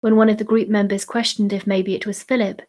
When 0.00 0.16
one 0.16 0.28
of 0.28 0.38
the 0.38 0.44
group 0.44 0.68
members 0.68 1.04
questioned 1.04 1.52
if 1.52 1.66
maybe 1.66 1.94
it 1.94 2.06
was 2.06 2.22
Philip, 2.22 2.62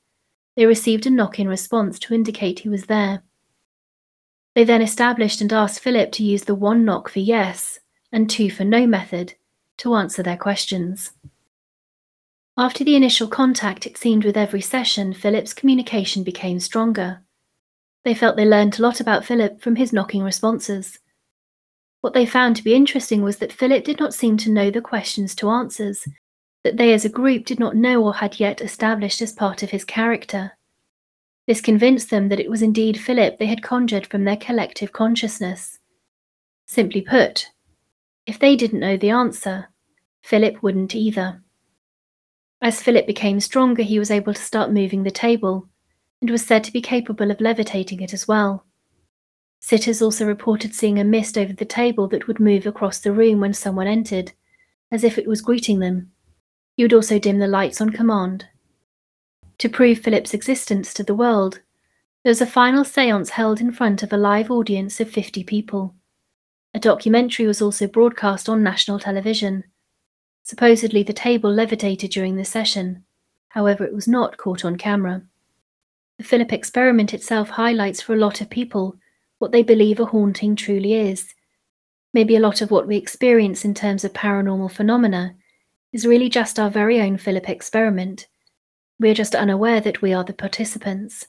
they 0.56 0.66
received 0.66 1.06
a 1.06 1.10
knock 1.10 1.40
in 1.40 1.48
response 1.48 2.00
to 2.00 2.14
indicate 2.14 2.60
he 2.60 2.70
was 2.70 2.86
there. 2.86 3.24
They 4.58 4.64
then 4.64 4.82
established 4.82 5.40
and 5.40 5.54
asked 5.54 5.82
Philip 5.82 6.12
to 6.14 6.24
use 6.24 6.46
the 6.46 6.56
one 6.56 6.84
knock 6.84 7.10
for 7.10 7.20
yes 7.20 7.78
and 8.12 8.28
two 8.28 8.50
for 8.50 8.64
no 8.64 8.88
method 8.88 9.36
to 9.78 9.94
answer 9.94 10.24
their 10.24 10.36
questions. 10.36 11.12
After 12.58 12.84
the 12.84 12.96
initial 12.96 13.28
contact, 13.28 13.86
it 13.86 14.00
seemed 14.00 14.26
with 14.26 14.36
every 14.36 14.62
session, 14.62 15.14
Philip's 15.14 15.54
communication 15.54 16.24
became 16.24 16.60
stronger. 16.60 17.22
They 18.04 18.16
felt 18.16 18.36
they 18.36 18.48
learned 18.48 18.80
a 18.80 18.82
lot 18.82 19.00
about 19.00 19.26
Philip 19.26 19.62
from 19.62 19.76
his 19.76 19.94
knocking 19.94 20.24
responses. 20.24 20.98
What 22.02 22.16
they 22.16 22.26
found 22.26 22.56
to 22.56 22.64
be 22.64 22.74
interesting 22.74 23.22
was 23.22 23.38
that 23.38 23.54
Philip 23.54 23.84
did 23.84 24.00
not 24.00 24.16
seem 24.16 24.38
to 24.38 24.52
know 24.52 24.72
the 24.72 24.82
questions 24.82 25.36
to 25.36 25.52
answers 25.52 26.08
that 26.64 26.78
they 26.78 26.94
as 26.94 27.06
a 27.06 27.10
group 27.10 27.46
did 27.46 27.60
not 27.60 27.76
know 27.76 28.04
or 28.04 28.16
had 28.16 28.40
yet 28.40 28.62
established 28.62 29.22
as 29.22 29.34
part 29.34 29.62
of 29.62 29.70
his 29.70 29.86
character. 29.86 30.57
This 31.48 31.62
convinced 31.62 32.10
them 32.10 32.28
that 32.28 32.42
it 32.42 32.50
was 32.50 32.62
indeed 32.62 33.00
Philip 33.00 33.40
they 33.40 33.46
had 33.46 33.64
conjured 33.64 34.06
from 34.06 34.26
their 34.26 34.36
collective 34.38 34.92
consciousness. 34.92 35.80
Simply 36.66 37.02
put, 37.02 37.52
if 38.26 38.38
they 38.38 38.58
didn't 38.58 38.82
know 38.82 38.98
the 38.98 39.10
answer, 39.10 39.70
Philip 40.22 40.62
wouldn't 40.62 40.94
either. 40.94 41.42
As 42.62 42.82
Philip 42.82 43.08
became 43.08 43.40
stronger, 43.40 43.84
he 43.84 43.98
was 43.98 44.12
able 44.12 44.34
to 44.34 44.42
start 44.42 44.74
moving 44.74 45.04
the 45.04 45.12
table, 45.12 45.70
and 46.20 46.30
was 46.30 46.46
said 46.46 46.66
to 46.66 46.74
be 46.74 46.82
capable 46.82 47.32
of 47.32 47.40
levitating 47.40 48.02
it 48.02 48.14
as 48.14 48.28
well. 48.28 48.66
Sitters 49.62 50.02
also 50.02 50.26
reported 50.26 50.76
seeing 50.76 51.00
a 51.00 51.06
mist 51.06 51.38
over 51.38 51.54
the 51.54 51.66
table 51.66 52.10
that 52.10 52.28
would 52.28 52.40
move 52.40 52.66
across 52.66 53.00
the 53.00 53.14
room 53.14 53.40
when 53.40 53.54
someone 53.54 53.88
entered, 53.88 54.34
as 54.92 55.06
if 55.06 55.18
it 55.18 55.28
was 55.28 55.42
greeting 55.42 55.80
them. 55.80 56.12
He 56.76 56.84
would 56.84 56.94
also 56.94 57.20
dim 57.20 57.40
the 57.40 57.48
lights 57.48 57.80
on 57.80 57.92
command. 57.92 58.46
To 59.60 59.70
prove 59.70 60.00
Philip's 60.00 60.34
existence 60.34 60.94
to 60.94 61.04
the 61.04 61.16
world, 61.16 61.62
there 62.24 62.30
was 62.30 62.42
a 62.42 62.46
final 62.46 62.84
seance 62.84 63.32
held 63.32 63.60
in 63.60 63.72
front 63.72 64.04
of 64.04 64.14
a 64.14 64.18
live 64.18 64.52
audience 64.52 65.00
of 65.00 65.10
50 65.10 65.44
people. 65.44 65.96
A 66.74 66.80
documentary 66.80 67.48
was 67.48 67.62
also 67.62 67.88
broadcast 67.88 68.48
on 68.48 68.62
national 68.62 69.00
television. 69.00 69.64
Supposedly, 70.44 71.02
the 71.02 71.14
table 71.14 71.52
levitated 71.52 72.12
during 72.12 72.36
the 72.36 72.46
session, 72.46 73.04
however, 73.50 73.84
it 73.84 73.96
was 73.96 74.08
not 74.08 74.38
caught 74.38 74.64
on 74.64 74.76
camera. 74.76 75.24
The 76.20 76.24
Philip 76.24 76.54
experiment 76.54 77.14
itself 77.14 77.50
highlights 77.50 78.02
for 78.02 78.14
a 78.14 78.20
lot 78.20 78.42
of 78.42 78.50
people 78.50 78.96
what 79.40 79.52
they 79.52 79.64
believe 79.64 80.00
a 80.00 80.06
haunting 80.06 80.56
truly 80.56 80.94
is. 80.94 81.34
Maybe 82.14 82.36
a 82.36 82.40
lot 82.40 82.62
of 82.62 82.72
what 82.72 82.88
we 82.88 82.98
experience 82.98 83.66
in 83.66 83.74
terms 83.74 84.04
of 84.04 84.14
paranormal 84.14 84.72
phenomena 84.72 85.36
is 85.94 86.06
really 86.06 86.30
just 86.30 86.60
our 86.60 86.70
very 86.70 87.02
own 87.02 87.18
Philip 87.18 87.50
experiment. 87.50 88.28
We 89.00 89.10
are 89.10 89.14
just 89.14 89.36
unaware 89.36 89.80
that 89.82 90.02
we 90.02 90.14
are 90.14 90.24
the 90.24 90.34
participants. 90.34 91.28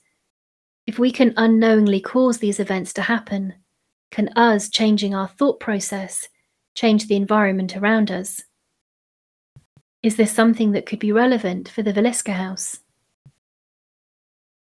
If 0.87 0.99
we 0.99 1.11
can 1.13 1.35
unknowingly 1.37 2.01
cause 2.01 2.39
these 2.39 2.59
events 2.59 2.95
to 2.95 3.03
happen, 3.03 3.55
can 4.11 4.29
us 4.37 4.71
changing 4.71 5.15
our 5.15 5.29
thought 5.29 5.61
process 5.61 6.29
change 6.75 7.09
the 7.09 7.17
environment 7.17 7.77
around 7.77 8.11
us? 8.11 8.43
Is 10.03 10.17
this 10.17 10.33
something 10.33 10.73
that 10.73 10.87
could 10.87 10.99
be 10.99 11.13
relevant 11.13 11.69
for 11.69 11.83
the 11.83 11.93
Villisca 11.93 12.33
House? 12.33 12.81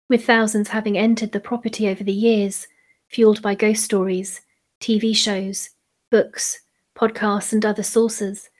With 0.08 0.26
thousands 0.26 0.68
having 0.68 0.98
entered 0.98 1.32
the 1.32 1.40
property 1.40 1.88
over 1.88 2.04
the 2.04 2.12
years, 2.12 2.66
fueled 3.08 3.40
by 3.40 3.54
ghost 3.54 3.84
stories, 3.84 4.42
TV 4.80 5.16
shows, 5.16 5.70
books, 6.10 6.60
podcasts, 6.94 7.52
and 7.52 7.64
other 7.64 7.82
sources, 7.82 8.50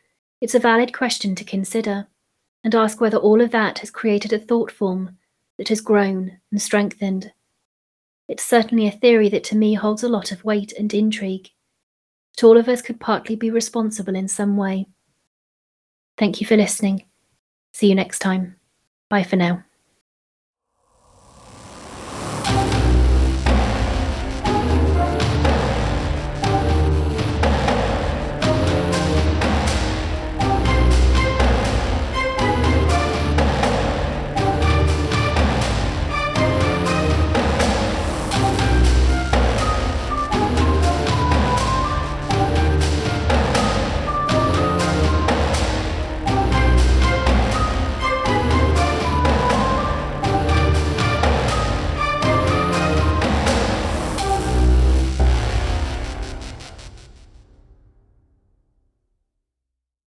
it's 0.41 0.55
a 0.55 0.61
valid 0.61 0.95
question 0.95 1.35
to 1.35 1.45
consider 1.45 2.07
and 2.65 2.75
ask 2.75 3.01
whether 3.01 3.17
all 3.17 3.41
of 3.41 3.51
that 3.51 3.79
has 3.79 3.91
created 3.91 4.33
a 4.33 4.39
thought 4.39 4.71
form 4.71 5.17
that 5.59 5.69
has 5.69 5.81
grown 5.81 6.39
and 6.51 6.61
strengthened 6.61 7.33
it's 8.29 8.45
certainly 8.45 8.87
a 8.87 8.93
theory 8.93 9.31
that 9.31 9.45
to 9.45 9.57
me 9.57 9.73
holds 9.73 10.03
a 10.03 10.09
lot 10.09 10.31
of 10.31 10.45
weight 10.45 10.73
and 10.79 10.93
intrigue. 10.93 11.51
But 12.37 12.45
all 12.45 12.59
of 12.59 12.69
us 12.69 12.83
could 12.83 13.01
partly 13.01 13.37
be 13.37 13.51
responsible 13.51 14.15
in 14.15 14.29
some 14.29 14.57
way. 14.57 14.87
Thank 16.19 16.41
you 16.41 16.47
for 16.47 16.57
listening. 16.57 17.05
See 17.73 17.89
you 17.89 17.95
next 17.95 18.19
time. 18.19 18.57
Bye 19.09 19.23
for 19.23 19.37
now. 19.37 19.65